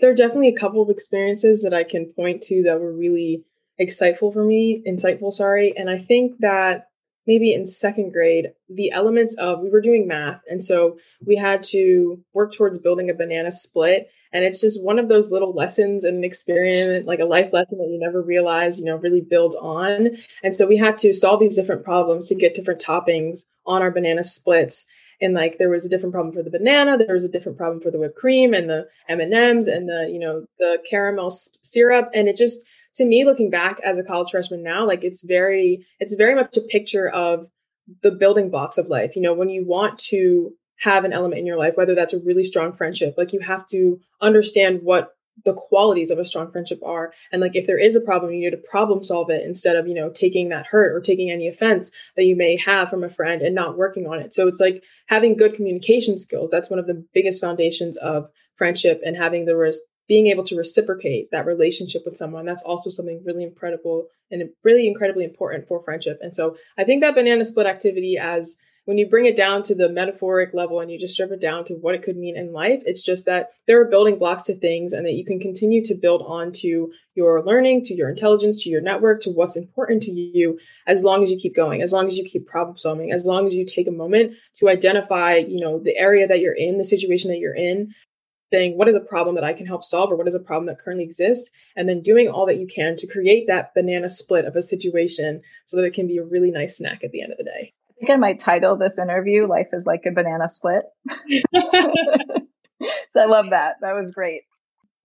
there 0.00 0.10
are 0.10 0.14
definitely 0.14 0.48
a 0.48 0.56
couple 0.56 0.82
of 0.82 0.90
experiences 0.90 1.62
that 1.62 1.74
I 1.74 1.84
can 1.84 2.12
point 2.16 2.42
to 2.44 2.64
that 2.64 2.80
were 2.80 2.92
really 2.92 3.44
insightful 3.80 4.32
for 4.32 4.44
me, 4.44 4.82
insightful, 4.88 5.32
sorry. 5.32 5.74
And 5.76 5.88
I 5.88 5.98
think 5.98 6.38
that 6.40 6.86
maybe 7.26 7.52
in 7.52 7.66
second 7.66 8.12
grade, 8.12 8.52
the 8.68 8.90
elements 8.90 9.34
of 9.36 9.60
we 9.60 9.70
were 9.70 9.80
doing 9.80 10.06
math. 10.06 10.42
And 10.48 10.62
so 10.62 10.98
we 11.24 11.36
had 11.36 11.62
to 11.64 12.22
work 12.34 12.52
towards 12.52 12.78
building 12.78 13.10
a 13.10 13.14
banana 13.14 13.52
split. 13.52 14.08
And 14.32 14.44
it's 14.44 14.60
just 14.60 14.82
one 14.82 14.98
of 14.98 15.08
those 15.08 15.30
little 15.30 15.52
lessons 15.52 16.04
and 16.04 16.16
an 16.16 16.24
experiment, 16.24 17.06
like 17.06 17.20
a 17.20 17.26
life 17.26 17.52
lesson 17.52 17.78
that 17.78 17.90
you 17.90 17.98
never 18.00 18.22
realize, 18.22 18.78
you 18.78 18.84
know, 18.84 18.96
really 18.96 19.20
builds 19.20 19.54
on. 19.56 20.16
And 20.42 20.54
so 20.54 20.66
we 20.66 20.78
had 20.78 20.96
to 20.98 21.12
solve 21.12 21.40
these 21.40 21.54
different 21.54 21.84
problems 21.84 22.28
to 22.28 22.34
get 22.34 22.54
different 22.54 22.80
toppings 22.80 23.40
on 23.66 23.82
our 23.82 23.90
banana 23.90 24.24
splits. 24.24 24.86
And 25.20 25.34
like 25.34 25.58
there 25.58 25.70
was 25.70 25.86
a 25.86 25.88
different 25.88 26.12
problem 26.12 26.34
for 26.34 26.42
the 26.42 26.50
banana, 26.50 26.98
there 26.98 27.14
was 27.14 27.24
a 27.24 27.30
different 27.30 27.56
problem 27.56 27.80
for 27.80 27.92
the 27.92 27.98
whipped 27.98 28.16
cream 28.16 28.52
and 28.52 28.68
the 28.68 28.88
M 29.08 29.20
and 29.20 29.32
M's 29.32 29.68
and 29.68 29.88
the 29.88 30.10
you 30.12 30.18
know 30.18 30.46
the 30.58 30.78
caramel 30.90 31.30
syrup, 31.30 32.10
and 32.12 32.26
it 32.26 32.36
just 32.36 32.66
to 32.94 33.04
me, 33.04 33.24
looking 33.24 33.50
back 33.50 33.80
as 33.84 33.98
a 33.98 34.04
college 34.04 34.30
freshman 34.30 34.62
now, 34.62 34.86
like 34.86 35.04
it's 35.04 35.22
very, 35.22 35.86
it's 35.98 36.14
very 36.14 36.34
much 36.34 36.56
a 36.56 36.62
picture 36.62 37.08
of 37.08 37.46
the 38.02 38.12
building 38.12 38.50
blocks 38.50 38.78
of 38.78 38.88
life. 38.88 39.16
You 39.16 39.22
know, 39.22 39.34
when 39.34 39.48
you 39.48 39.66
want 39.66 39.98
to 40.10 40.52
have 40.80 41.04
an 41.04 41.12
element 41.12 41.38
in 41.38 41.46
your 41.46 41.56
life, 41.56 41.74
whether 41.76 41.94
that's 41.94 42.14
a 42.14 42.20
really 42.20 42.44
strong 42.44 42.72
friendship, 42.72 43.14
like 43.16 43.32
you 43.32 43.40
have 43.40 43.66
to 43.66 44.00
understand 44.20 44.80
what 44.82 45.14
the 45.44 45.54
qualities 45.54 46.10
of 46.10 46.18
a 46.18 46.24
strong 46.24 46.50
friendship 46.50 46.80
are. 46.84 47.12
And 47.30 47.40
like 47.40 47.56
if 47.56 47.66
there 47.66 47.78
is 47.78 47.96
a 47.96 48.00
problem 48.00 48.32
you 48.32 48.40
need 48.40 48.50
to 48.50 48.68
problem 48.68 49.02
solve 49.02 49.30
it 49.30 49.44
instead 49.44 49.76
of 49.76 49.88
you 49.88 49.94
know 49.94 50.10
taking 50.10 50.50
that 50.50 50.66
hurt 50.66 50.94
or 50.94 51.00
taking 51.00 51.30
any 51.30 51.48
offense 51.48 51.90
that 52.16 52.24
you 52.24 52.36
may 52.36 52.56
have 52.58 52.90
from 52.90 53.02
a 53.02 53.08
friend 53.08 53.42
and 53.42 53.54
not 53.54 53.78
working 53.78 54.06
on 54.06 54.18
it. 54.18 54.34
So 54.34 54.46
it's 54.46 54.60
like 54.60 54.82
having 55.08 55.36
good 55.36 55.54
communication 55.54 56.18
skills. 56.18 56.50
That's 56.50 56.70
one 56.70 56.78
of 56.78 56.86
the 56.86 57.04
biggest 57.14 57.40
foundations 57.40 57.96
of 57.96 58.28
friendship 58.56 59.00
and 59.04 59.16
having 59.16 59.46
the 59.46 59.56
res- 59.56 59.80
being 60.08 60.26
able 60.26 60.44
to 60.44 60.56
reciprocate 60.56 61.30
that 61.30 61.46
relationship 61.46 62.02
with 62.04 62.16
someone 62.16 62.44
that's 62.44 62.62
also 62.62 62.90
something 62.90 63.22
really 63.24 63.44
incredible 63.44 64.06
and 64.30 64.42
really 64.64 64.86
incredibly 64.86 65.24
important 65.24 65.66
for 65.66 65.82
friendship. 65.82 66.18
And 66.22 66.34
so 66.34 66.56
i 66.78 66.84
think 66.84 67.02
that 67.02 67.14
banana 67.14 67.44
split 67.44 67.66
activity 67.66 68.18
as 68.18 68.56
when 68.84 68.98
you 68.98 69.08
bring 69.08 69.26
it 69.26 69.36
down 69.36 69.62
to 69.62 69.74
the 69.74 69.88
metaphoric 69.88 70.52
level 70.54 70.80
and 70.80 70.90
you 70.90 70.98
just 70.98 71.14
strip 71.14 71.30
it 71.30 71.40
down 71.40 71.64
to 71.64 71.74
what 71.74 71.94
it 71.94 72.02
could 72.02 72.16
mean 72.16 72.36
in 72.36 72.52
life, 72.52 72.82
it's 72.84 73.02
just 73.02 73.26
that 73.26 73.50
there 73.66 73.80
are 73.80 73.84
building 73.84 74.18
blocks 74.18 74.42
to 74.44 74.54
things 74.56 74.92
and 74.92 75.06
that 75.06 75.12
you 75.12 75.24
can 75.24 75.38
continue 75.38 75.84
to 75.84 75.94
build 75.94 76.22
on 76.26 76.50
to 76.50 76.92
your 77.14 77.42
learning, 77.44 77.82
to 77.82 77.94
your 77.94 78.10
intelligence, 78.10 78.62
to 78.62 78.70
your 78.70 78.80
network, 78.80 79.20
to 79.20 79.30
what's 79.30 79.56
important 79.56 80.02
to 80.02 80.10
you 80.10 80.58
as 80.88 81.04
long 81.04 81.22
as 81.22 81.30
you 81.30 81.38
keep 81.38 81.54
going, 81.54 81.80
as 81.80 81.92
long 81.92 82.08
as 82.08 82.18
you 82.18 82.24
keep 82.24 82.46
problem 82.46 82.76
solving, 82.76 83.12
as 83.12 83.24
long 83.24 83.46
as 83.46 83.54
you 83.54 83.64
take 83.64 83.86
a 83.86 83.92
moment 83.92 84.34
to 84.54 84.68
identify, 84.68 85.36
you 85.36 85.60
know, 85.60 85.78
the 85.78 85.96
area 85.96 86.26
that 86.26 86.40
you're 86.40 86.52
in, 86.52 86.78
the 86.78 86.84
situation 86.84 87.30
that 87.30 87.38
you're 87.38 87.54
in, 87.54 87.94
saying 88.52 88.76
what 88.76 88.88
is 88.88 88.94
a 88.94 89.00
problem 89.00 89.34
that 89.36 89.44
I 89.44 89.52
can 89.52 89.66
help 89.66 89.82
solve 89.82 90.10
or 90.10 90.16
what 90.16 90.28
is 90.28 90.34
a 90.34 90.40
problem 90.40 90.66
that 90.66 90.78
currently 90.78 91.04
exists, 91.04 91.50
and 91.74 91.88
then 91.88 92.02
doing 92.02 92.28
all 92.28 92.46
that 92.46 92.58
you 92.58 92.66
can 92.66 92.96
to 92.96 93.06
create 93.06 93.46
that 93.46 93.74
banana 93.74 94.10
split 94.10 94.44
of 94.44 94.56
a 94.56 94.62
situation 94.62 95.40
so 95.64 95.76
that 95.76 95.84
it 95.84 95.94
can 95.94 96.06
be 96.06 96.18
a 96.18 96.24
really 96.24 96.50
nice 96.50 96.76
snack 96.78 97.02
at 97.02 97.10
the 97.12 97.22
end 97.22 97.32
of 97.32 97.38
the 97.38 97.44
day 97.44 97.72
I 97.90 98.06
think 98.06 98.10
I 98.10 98.16
might 98.16 98.40
title 98.40 98.76
this 98.76 98.98
interview 98.98 99.46
Life 99.46 99.68
is 99.72 99.86
Like 99.86 100.06
a 100.06 100.10
Banana 100.10 100.48
Split. 100.48 100.82
so 101.54 103.20
I 103.20 103.26
love 103.26 103.50
that. 103.50 103.76
That 103.80 103.94
was 103.94 104.10
great. 104.10 104.42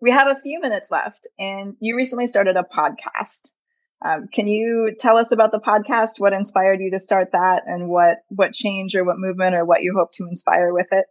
We 0.02 0.12
have 0.12 0.28
a 0.28 0.40
few 0.42 0.60
minutes 0.60 0.90
left, 0.90 1.28
and 1.38 1.76
you 1.80 1.96
recently 1.96 2.28
started 2.28 2.56
a 2.56 2.64
podcast. 2.64 3.52
Um, 4.04 4.28
can 4.32 4.48
you 4.48 4.96
tell 5.00 5.18
us 5.18 5.32
about 5.32 5.52
the 5.52 5.60
podcast? 5.60 6.20
What 6.20 6.34
inspired 6.34 6.80
you 6.80 6.92
to 6.92 7.00
start 7.00 7.34
that, 7.34 7.64
and 7.66 7.88
what 7.88 8.18
what 8.30 8.54
change 8.54 8.96
or 8.96 9.04
what 9.04 9.20
movement 9.20 9.56
or 9.56 9.66
what 9.66 9.82
you 9.82 9.94
hope 9.98 10.12
to 10.14 10.28
inspire 10.28 10.74
with 10.74 10.88
it? 10.92 11.06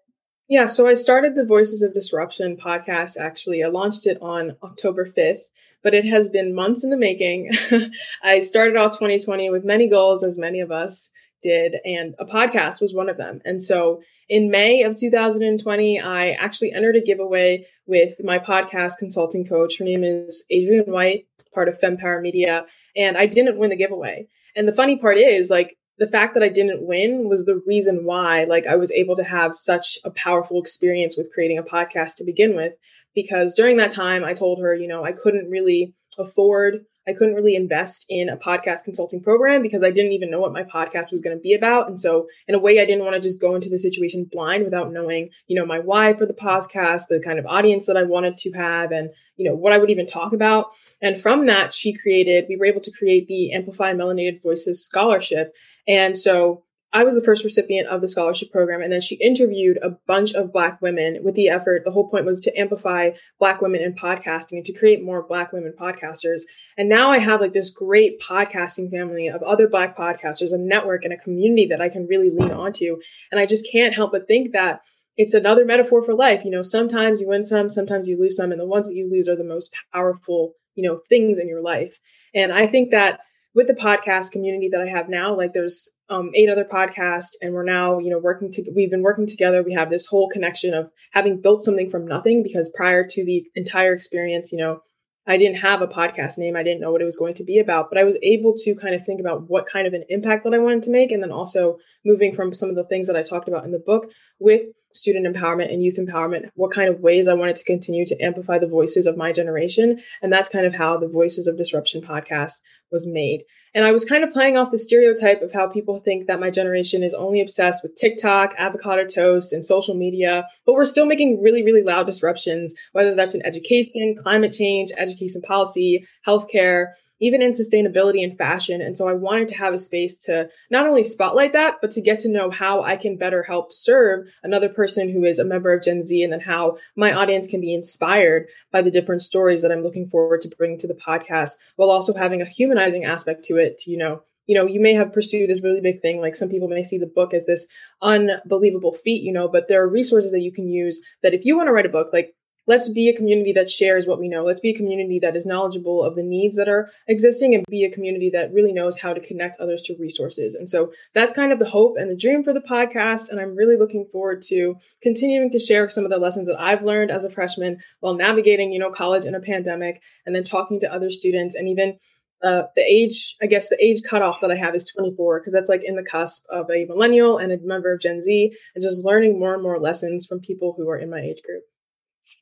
Yeah, 0.49 0.67
so 0.67 0.87
I 0.87 0.95
started 0.95 1.35
the 1.35 1.45
Voices 1.45 1.83
of 1.83 1.93
Disruption 1.93 2.57
podcast. 2.57 3.17
Actually, 3.17 3.65
I 3.65 3.69
launched 3.69 4.07
it 4.07 4.17
on 4.23 4.57
October 4.63 5.05
fifth, 5.05 5.51
but 5.83 5.93
it 5.93 6.05
has 6.05 6.29
been 6.29 6.55
months 6.55 6.85
in 6.85 6.91
the 6.91 6.97
making. 6.97 7.51
I 8.23 8.39
started 8.39 8.77
off 8.77 8.93
2020 8.93 9.51
with 9.51 9.65
many 9.65 9.89
goals, 9.89 10.23
as 10.23 10.39
many 10.39 10.61
of 10.61 10.71
us 10.71 11.11
did, 11.43 11.77
and 11.85 12.15
a 12.21 12.25
podcast 12.25 12.81
was 12.81 12.95
one 12.95 13.09
of 13.09 13.17
them. 13.17 13.41
And 13.45 13.61
so 13.61 14.03
in 14.29 14.49
May 14.49 14.85
of 14.85 14.95
2020, 14.95 16.01
I 16.01 16.31
actually 16.31 16.73
entered 16.73 16.95
a 16.95 17.01
giveaway 17.01 17.67
with 17.87 18.23
my 18.23 18.39
podcast 18.39 18.99
consulting 18.99 19.45
coach. 19.49 19.79
Her 19.79 19.85
name 19.85 20.05
is 20.05 20.45
Adrienne 20.53 20.93
White, 20.93 21.27
part 21.55 21.69
of 21.69 21.81
FemPower 21.81 22.23
Media, 22.23 22.67
and 22.97 23.19
I 23.19 23.27
didn't 23.27 23.59
win 23.59 23.71
the 23.71 23.77
giveaway. 23.77 24.29
And 24.55 24.69
the 24.69 24.73
funny 24.73 24.97
part 24.97 25.19
is, 25.19 25.51
like, 25.51 25.77
the 25.99 26.07
fact 26.07 26.35
that 26.35 26.43
I 26.43 26.49
didn't 26.49 26.87
win 26.87 27.29
was 27.29 27.45
the 27.45 27.63
reason 27.67 28.05
why, 28.05 28.45
like, 28.45 28.67
I 28.67 28.77
was 28.77 28.93
able 28.93 29.17
to 29.17 29.25
have 29.25 29.55
such 29.55 29.99
a 30.05 30.11
powerful 30.11 30.61
experience 30.61 31.17
with 31.17 31.33
creating 31.33 31.59
a 31.59 31.63
podcast 31.63 32.17
to 32.17 32.25
begin 32.25 32.55
with. 32.55 32.75
Because 33.15 33.55
during 33.55 33.79
that 33.79 33.91
time, 33.91 34.25
I 34.25 34.35
told 34.35 34.61
her, 34.61 34.75
you 34.75 34.89
know, 34.89 35.05
I 35.05 35.13
couldn't 35.13 35.51
really 35.51 35.95
afford 36.19 36.85
I 37.09 37.13
couldn't 37.13 37.35
really 37.35 37.55
invest 37.55 38.05
in 38.09 38.29
a 38.29 38.37
podcast 38.37 38.83
consulting 38.85 39.23
program 39.23 39.63
because 39.63 39.85
I 39.85 39.93
didn't 39.93 40.13
even 40.13 40.29
know 40.31 40.41
what 40.41 40.53
my 40.53 40.65
podcast 40.65 41.13
was 41.13 41.21
going 41.21 41.37
to 41.37 41.41
be 41.41 41.55
about. 41.55 41.87
And 41.87 41.99
so 41.99 42.27
in 42.49 42.55
a 42.57 42.59
way, 42.59 42.81
I 42.81 42.85
didn't 42.85 43.05
want 43.05 43.15
to 43.15 43.21
just 43.21 43.41
go 43.41 43.55
into 43.55 43.69
the 43.69 43.79
situation 43.79 44.29
blind 44.31 44.65
without 44.65 44.93
knowing, 44.93 45.31
you 45.47 45.55
know, 45.55 45.65
my 45.65 45.79
why 45.79 46.15
for 46.15 46.27
the 46.27 46.35
podcast, 46.35 47.07
the 47.09 47.23
kind 47.25 47.39
of 47.39 47.47
audience 47.47 47.87
that 47.87 47.97
I 47.97 48.03
wanted 48.03 48.37
to 48.39 48.53
have 48.53 48.91
and, 48.91 49.11
you 49.37 49.49
know, 49.49 49.55
what 49.55 49.73
I 49.73 49.79
would 49.79 49.91
even 49.91 50.07
talk 50.07 50.33
about. 50.33 50.73
And 51.01 51.21
from 51.21 51.47
that, 51.47 51.73
she 51.73 51.93
created, 51.93 52.47
we 52.49 52.57
were 52.57 52.67
able 52.67 52.81
to 52.81 52.93
create 52.93 53.29
the 53.29 53.53
Amplify 53.53 53.93
Melanated 53.93 54.43
Voices 54.43 54.85
Scholarship. 54.85 55.55
And 55.87 56.17
so 56.17 56.63
I 56.93 57.05
was 57.05 57.15
the 57.15 57.25
first 57.25 57.45
recipient 57.45 57.89
of 57.89 58.01
the 58.01 58.09
scholarship 58.09 58.51
program, 58.51 58.81
and 58.81 58.91
then 58.91 59.03
she 59.03 59.17
interviewed 59.17 59.79
a 59.83 59.91
bunch 60.07 60.33
of 60.33 60.53
Black 60.53 60.81
women 60.81 61.19
with 61.23 61.35
the 61.35 61.49
effort. 61.49 61.85
The 61.85 61.91
whole 61.91 62.09
point 62.09 62.25
was 62.25 62.41
to 62.41 62.59
amplify 62.59 63.11
Black 63.39 63.61
women 63.61 63.83
in 63.83 63.93
podcasting 63.93 64.53
and 64.53 64.65
to 64.65 64.73
create 64.73 65.05
more 65.05 65.23
Black 65.23 65.53
women 65.53 65.75
podcasters. 65.79 66.43
And 66.79 66.89
now 66.89 67.11
I 67.11 67.19
have 67.19 67.41
like 67.41 67.53
this 67.53 67.69
great 67.69 68.21
podcasting 68.21 68.91
family 68.91 69.27
of 69.27 69.43
other 69.43 69.69
Black 69.69 69.97
podcasters, 69.97 70.55
a 70.55 70.59
network 70.59 71.05
and 71.05 71.13
a 71.13 71.19
community 71.19 71.67
that 71.67 71.83
I 71.83 71.91
can 71.91 72.07
really 72.07 72.31
lean 72.31 72.53
onto. 72.53 72.97
And 73.31 73.39
I 73.39 73.47
just 73.47 73.71
can't 73.71 73.95
help 73.95 74.13
but 74.13 74.27
think 74.27 74.53
that 74.53 74.81
it's 75.19 75.35
another 75.35 75.65
metaphor 75.65 76.03
for 76.03 76.15
life. 76.15 76.45
You 76.45 76.51
know, 76.51 76.63
sometimes 76.63 77.21
you 77.21 77.29
win 77.29 77.45
some, 77.45 77.69
sometimes 77.69 78.09
you 78.09 78.19
lose 78.19 78.37
some, 78.37 78.53
and 78.53 78.61
the 78.61 78.67
ones 78.67 78.89
that 78.89 78.95
you 78.95 79.11
lose 79.11 79.29
are 79.29 79.37
the 79.37 79.45
most 79.45 79.75
powerful, 79.93 80.55
you 80.75 80.89
know, 80.89 81.01
things 81.09 81.39
in 81.39 81.49
your 81.49 81.61
life. 81.61 81.99
And 82.35 82.53
I 82.53 82.67
think 82.67 82.91
that 82.91 83.21
with 83.57 83.67
the 83.67 83.73
podcast 83.73 84.33
community 84.33 84.69
that 84.71 84.83
I 84.83 84.87
have 84.87 85.09
now, 85.09 85.35
like 85.35 85.55
there's 85.55 85.97
um, 86.11 86.31
eight 86.35 86.51
other 86.51 86.65
podcasts, 86.65 87.31
and 87.41 87.55
we're 87.55 87.65
now, 87.65 87.99
you 87.99 88.11
know, 88.11 88.19
working 88.19 88.53
to. 88.53 88.63
We've 88.77 88.91
been 88.91 89.03
working 89.03 89.27
together. 89.27 89.63
We 89.63 89.73
have 89.73 89.91
this 89.91 90.07
whole 90.07 90.29
connection 90.29 90.75
of 90.75 90.91
having 91.13 91.41
built 91.41 91.63
something 91.63 91.89
from 91.91 92.07
nothing 92.07 92.43
because 92.43 92.71
prior 92.77 93.03
to 93.03 93.25
the 93.25 93.45
entire 93.55 93.95
experience, 93.95 94.53
you 94.53 94.59
know, 94.59 94.81
I 95.27 95.39
didn't 95.39 95.57
have 95.57 95.81
a 95.81 95.89
podcast 95.89 96.37
name. 96.37 96.55
I 96.55 96.63
didn't 96.63 96.83
know 96.83 96.93
what 96.93 97.01
it 97.01 97.07
was 97.07 97.17
going 97.17 97.35
to 97.35 97.45
be 97.45 97.59
about, 97.59 97.89
but 97.91 97.99
I 97.99 98.05
was 98.05 98.19
able 98.23 98.53
to 98.59 98.75
kind 98.77 98.95
of 98.95 99.05
think 99.05 99.21
about 99.21 99.49
what 99.49 99.67
kind 99.67 99.87
of 99.87 99.95
an 99.95 100.05
impact 100.11 100.45
that 100.45 100.55
I 100.55 100.59
wanted 100.59 100.83
to 100.85 100.91
make. 100.91 101.11
And 101.11 101.23
then 101.23 101.33
also 101.33 101.79
moving 102.05 102.35
from 102.35 102.53
some 102.53 102.69
of 102.69 102.77
the 102.77 102.85
things 102.85 103.07
that 103.07 103.17
I 103.17 103.23
talked 103.23 103.49
about 103.49 103.65
in 103.65 103.73
the 103.73 103.79
book 103.79 104.11
with 104.39 104.63
student 104.97 105.27
empowerment 105.27 105.73
and 105.73 105.83
youth 105.83 105.99
empowerment, 105.99 106.49
what 106.55 106.73
kind 106.73 106.89
of 106.89 107.01
ways 107.01 107.29
I 107.29 107.35
wanted 107.35 107.57
to 107.57 107.65
continue 107.65 108.07
to 108.07 108.21
amplify 108.21 108.59
the 108.59 108.69
voices 108.69 109.07
of 109.07 109.17
my 109.17 109.33
generation. 109.33 110.01
And 110.23 110.33
that's 110.33 110.49
kind 110.49 110.67
of 110.67 110.75
how 110.75 110.97
the 110.97 111.09
Voices 111.09 111.47
of 111.47 111.57
Disruption 111.57 112.03
podcast 112.03 112.61
was 112.91 113.07
made. 113.07 113.43
And 113.75 113.85
I 113.85 113.93
was 113.93 114.07
kind 114.07 114.25
of 114.25 114.31
playing 114.31 114.57
off 114.57 114.71
the 114.71 114.79
stereotype 114.79 115.43
of 115.43 115.53
how 115.53 115.67
people 115.69 116.01
think 116.01 116.27
that 116.27 116.41
my 116.41 116.51
generation 116.51 117.03
is 117.03 117.13
only 117.13 117.43
obsessed 117.43 117.83
with 117.83 117.95
TikTok, 117.95 118.55
avocado 118.57 119.05
toast, 119.05 119.53
and 119.53 119.65
social 119.65 119.95
media, 119.95 120.47
but 120.65 120.73
we're 120.73 120.87
still 120.87 121.05
making 121.05 121.43
really, 121.43 121.63
really 121.63 121.83
loud 121.83 122.07
disruptions, 122.07 122.75
whether 122.93 123.15
that's 123.15 123.35
in 123.35 123.45
education, 123.45 124.17
climate 124.19 124.53
change, 124.53 124.93
education 124.97 125.43
policy, 125.43 126.07
healthcare, 126.27 126.93
even 127.21 127.43
in 127.43 127.53
sustainability 127.53 128.23
and 128.23 128.37
fashion. 128.37 128.81
And 128.81 128.97
so 128.97 129.09
I 129.09 129.13
wanted 129.13 129.49
to 129.49 129.57
have 129.57 129.75
a 129.75 129.79
space 129.79 130.17
to 130.25 130.49
not 130.71 130.87
only 130.87 131.05
spotlight 131.05 131.53
that, 131.53 131.77
but 131.81 131.91
to 131.93 132.01
get 132.01 132.19
to 132.21 132.29
know 132.29 132.51
how 132.51 132.83
I 132.83 132.97
can 132.97 133.17
better 133.17 133.43
help 133.43 133.73
serve 133.73 134.29
another 134.43 134.69
person 134.69 135.09
who 135.09 135.25
is 135.25 135.39
a 135.39 135.45
member 135.45 135.73
of 135.73 135.83
Gen 135.83 136.03
Z 136.03 136.23
and 136.23 136.33
then 136.33 136.41
how 136.41 136.79
my 136.97 137.13
audience 137.13 137.49
can 137.49 137.61
be 137.61 137.75
inspired 137.75 138.49
by 138.71 138.83
the 138.83 138.91
different 138.91 139.23
stories 139.23 139.63
that 139.63 139.73
I'm 139.73 139.83
looking 139.83 140.09
forward 140.09 140.41
to 140.43 140.55
bringing 140.57 140.79
to 140.81 140.87
the 140.87 140.95
podcast 140.95 141.53
while 141.77 141.91
also 141.91 142.15
having 142.15 142.43
a 142.43 142.47
humanizing 142.47 143.05
aspect 143.05 143.45
to 143.45 143.57
it 143.57 143.79
to, 143.79 143.91
you 143.91 143.97
know, 143.97 144.23
you 144.47 144.55
know, 144.55 144.67
you 144.67 144.81
may 144.81 144.95
have 144.95 145.13
pursued 145.13 145.51
this 145.51 145.63
really 145.63 145.81
big 145.81 146.01
thing. 146.01 146.21
Like 146.21 146.37
some 146.37 146.49
people 146.49 146.69
may 146.69 146.85
see 146.85 146.99
the 146.99 147.07
book 147.07 147.35
as 147.35 147.47
this 147.47 147.67
unbelievable 148.01 148.93
feat, 148.93 149.23
you 149.23 149.33
know, 149.33 149.49
but 149.49 149.69
there 149.69 149.83
are 149.83 149.89
resources 149.89 150.31
that 150.33 150.41
you 150.43 150.53
can 150.53 150.69
use 150.69 151.03
that 151.23 151.35
if 151.35 151.45
you 151.45 151.57
want 151.57 151.67
to 151.67 151.73
write 151.73 151.87
a 151.87 151.91
book, 151.91 152.11
like 152.13 152.36
let's 152.67 152.89
be 152.89 153.09
a 153.09 153.17
community 153.17 153.53
that 153.53 153.71
shares 153.71 154.07
what 154.07 154.19
we 154.19 154.29
know. 154.29 154.45
Let's 154.45 154.61
be 154.61 154.71
a 154.71 154.77
community 154.77 155.19
that 155.21 155.37
is 155.37 155.47
knowledgeable 155.47 156.03
of 156.03 156.17
the 156.17 156.23
needs 156.23 156.57
that 156.57 156.69
are 156.69 156.91
existing 157.07 157.55
and 157.55 157.65
be 157.69 157.85
a 157.85 157.91
community 157.91 158.31
that 158.31 158.53
really 158.53 158.73
knows 158.73 158.99
how 158.99 159.15
to 159.15 159.21
connect 159.21 159.61
others 159.61 159.83
to 159.83 159.97
resources. 159.99 160.55
And 160.55 160.69
so 160.69 160.93
that's 161.15 161.33
kind 161.33 161.53
of 161.53 161.59
the 161.59 161.69
hope 161.69 161.97
and 161.99 162.11
the 162.11 162.17
dream 162.17 162.43
for 162.43 162.53
the 162.53 162.61
podcast. 162.61 163.29
And 163.31 163.41
I'm 163.41 163.57
really 163.57 163.77
looking 163.77 164.07
forward 164.11 164.43
to 164.49 164.77
continuing 165.03 165.51
to 165.51 165.59
share 165.59 165.89
some 165.89 166.05
of 166.05 166.11
the 166.11 166.19
lessons 166.19 166.49
that 166.49 166.61
I've 166.61 166.83
learned 166.83 167.11
as 167.11 167.25
a 167.25 167.31
freshman 167.31 167.79
while 168.01 168.15
navigating, 168.15 168.73
you 168.73 168.79
know, 168.79 168.91
college 168.91 169.25
in 169.25 169.35
a 169.35 169.41
pandemic 169.41 170.03
and 170.25 170.35
then 170.35 170.45
talking 170.45 170.81
to 170.81 170.93
other 170.93 171.11
students 171.11 171.55
and 171.55 171.69
even 171.69 171.99
uh, 172.43 172.65
the 172.75 172.83
age, 172.83 173.35
I 173.41 173.47
guess 173.47 173.71
the 173.71 173.83
age 173.83 174.03
cutoff 174.03 174.43
that 174.43 174.51
I 174.51 174.57
have 174.57 174.75
is 174.75 174.85
24 174.95 175.41
because 175.41 175.55
that's 175.55 175.71
like 175.71 175.81
in 175.83 175.97
the 175.97 176.03
cusp 176.03 176.45
of 176.51 176.71
a 176.71 176.85
millennial 176.85 177.39
and 177.39 177.51
a 177.51 177.59
member 177.63 177.95
of 177.95 178.01
Gen 178.01 178.21
Z 178.21 178.53
and 178.75 178.83
just 178.83 179.07
learning 179.07 179.39
more 179.39 179.55
and 179.55 179.63
more 179.63 179.81
lessons 179.81 180.27
from 180.27 180.41
people 180.41 180.75
who 180.77 180.89
are 180.91 180.99
in 180.99 181.09
my 181.09 181.21
age 181.21 181.43
group 181.43 181.63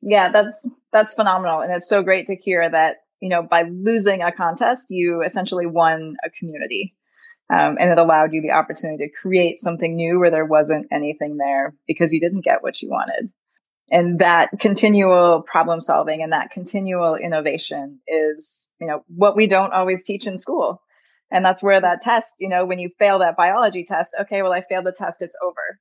yeah, 0.02 0.30
that's 0.30 0.68
that's 0.92 1.14
phenomenal, 1.14 1.60
and 1.60 1.72
it's 1.72 1.88
so 1.88 2.02
great 2.02 2.26
to 2.28 2.36
hear 2.36 2.68
that 2.68 2.98
you 3.20 3.28
know 3.28 3.42
by 3.42 3.62
losing 3.62 4.22
a 4.22 4.32
contest, 4.32 4.90
you 4.90 5.22
essentially 5.22 5.66
won 5.66 6.16
a 6.24 6.30
community, 6.30 6.94
um, 7.50 7.76
and 7.78 7.90
it 7.90 7.98
allowed 7.98 8.32
you 8.32 8.42
the 8.42 8.52
opportunity 8.52 9.06
to 9.06 9.12
create 9.12 9.58
something 9.58 9.94
new 9.94 10.18
where 10.18 10.30
there 10.30 10.46
wasn't 10.46 10.86
anything 10.92 11.36
there 11.36 11.74
because 11.86 12.12
you 12.12 12.20
didn't 12.20 12.44
get 12.44 12.62
what 12.62 12.80
you 12.80 12.88
wanted. 12.90 13.30
And 13.90 14.18
that 14.20 14.50
continual 14.60 15.42
problem 15.42 15.80
solving 15.80 16.22
and 16.22 16.32
that 16.32 16.50
continual 16.50 17.16
innovation 17.16 18.00
is, 18.08 18.70
you 18.80 18.86
know, 18.86 19.04
what 19.08 19.36
we 19.36 19.46
don't 19.46 19.74
always 19.74 20.04
teach 20.04 20.26
in 20.26 20.38
school. 20.38 20.80
And 21.30 21.44
that's 21.44 21.62
where 21.62 21.80
that 21.80 22.00
test, 22.00 22.36
you 22.38 22.48
know, 22.48 22.64
when 22.64 22.78
you 22.78 22.90
fail 22.98 23.18
that 23.18 23.36
biology 23.36 23.84
test, 23.84 24.14
okay, 24.22 24.42
well, 24.42 24.52
I 24.52 24.62
failed 24.62 24.86
the 24.86 24.92
test, 24.92 25.20
it's 25.20 25.36
over. 25.42 25.78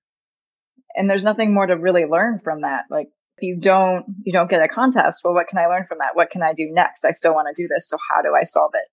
And 0.96 1.10
there's 1.10 1.24
nothing 1.24 1.54
more 1.54 1.66
to 1.66 1.78
really 1.78 2.06
learn 2.06 2.40
from 2.44 2.62
that. 2.62 2.86
Like 2.90 3.08
you 3.42 3.58
don't 3.58 4.06
you 4.24 4.32
don't 4.32 4.50
get 4.50 4.62
a 4.62 4.68
contest. 4.68 5.22
Well 5.24 5.34
what 5.34 5.48
can 5.48 5.58
i 5.58 5.68
learn 5.68 5.86
from 5.88 6.00
that? 6.00 6.16
What 6.16 6.30
can 6.30 6.44
i 6.44 6.54
do 6.54 6.70
next? 6.72 7.06
I 7.06 7.12
still 7.12 7.34
want 7.34 7.48
to 7.54 7.62
do 7.62 7.68
this 7.68 7.90
so 7.90 7.98
how 8.10 8.22
do 8.22 8.34
i 8.36 8.44
solve 8.44 8.72
it? 8.76 8.90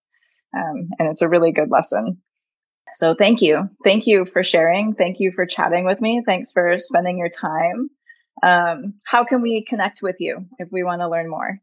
Um, 0.56 0.88
and 0.98 1.08
it's 1.08 1.22
a 1.22 1.28
really 1.28 1.52
good 1.52 1.70
lesson. 1.70 2.20
So 2.94 3.14
thank 3.14 3.40
you. 3.40 3.70
Thank 3.84 4.06
you 4.06 4.26
for 4.26 4.42
sharing. 4.42 4.94
Thank 4.94 5.20
you 5.20 5.30
for 5.32 5.46
chatting 5.46 5.84
with 5.84 6.00
me. 6.00 6.22
Thanks 6.24 6.50
for 6.50 6.76
spending 6.78 7.18
your 7.18 7.28
time. 7.28 7.90
Um, 8.42 8.94
how 9.04 9.22
can 9.24 9.42
we 9.42 9.64
connect 9.64 10.02
with 10.02 10.16
you 10.18 10.46
if 10.58 10.72
we 10.72 10.82
want 10.82 11.02
to 11.02 11.08
learn 11.08 11.28
more? 11.28 11.60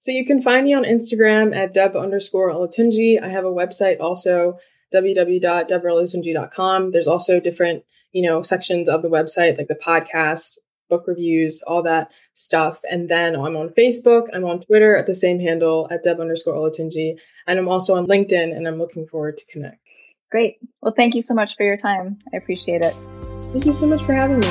So 0.00 0.10
you 0.10 0.26
can 0.26 0.42
find 0.42 0.64
me 0.64 0.74
on 0.74 0.84
Instagram 0.84 1.54
at 1.54 1.72
deb 1.74 1.94
underscore 1.94 2.50
Olatunji. 2.50 3.22
I 3.22 3.28
have 3.28 3.44
a 3.44 3.52
website 3.52 4.00
also, 4.00 4.58
www.deboraholatunji.com. 4.94 6.90
There's 6.90 7.06
also 7.06 7.38
different, 7.38 7.84
you 8.12 8.22
know, 8.22 8.42
sections 8.42 8.88
of 8.88 9.02
the 9.02 9.10
website, 9.10 9.58
like 9.58 9.68
the 9.68 9.74
podcast, 9.74 10.56
book 10.90 11.04
reviews, 11.06 11.62
all 11.66 11.82
that 11.84 12.10
stuff. 12.34 12.80
And 12.90 13.08
then 13.08 13.34
I'm 13.34 13.56
on 13.56 13.70
Facebook. 13.70 14.26
I'm 14.34 14.44
on 14.44 14.60
Twitter 14.60 14.96
at 14.96 15.06
the 15.06 15.14
same 15.14 15.40
handle 15.40 15.88
at 15.90 16.02
deb 16.02 16.20
underscore 16.20 16.54
Olatunji. 16.54 17.16
And 17.46 17.58
I'm 17.58 17.68
also 17.68 17.94
on 17.96 18.06
LinkedIn 18.06 18.54
and 18.54 18.68
I'm 18.68 18.78
looking 18.78 19.06
forward 19.06 19.38
to 19.38 19.46
connect. 19.46 19.78
Great. 20.30 20.58
Well, 20.82 20.94
thank 20.96 21.14
you 21.14 21.22
so 21.22 21.34
much 21.34 21.56
for 21.56 21.64
your 21.64 21.76
time. 21.76 22.18
I 22.32 22.36
appreciate 22.36 22.82
it. 22.82 22.94
Thank 23.52 23.66
you 23.66 23.72
so 23.72 23.86
much 23.86 24.04
for 24.04 24.12
having 24.12 24.38
me. 24.38 24.46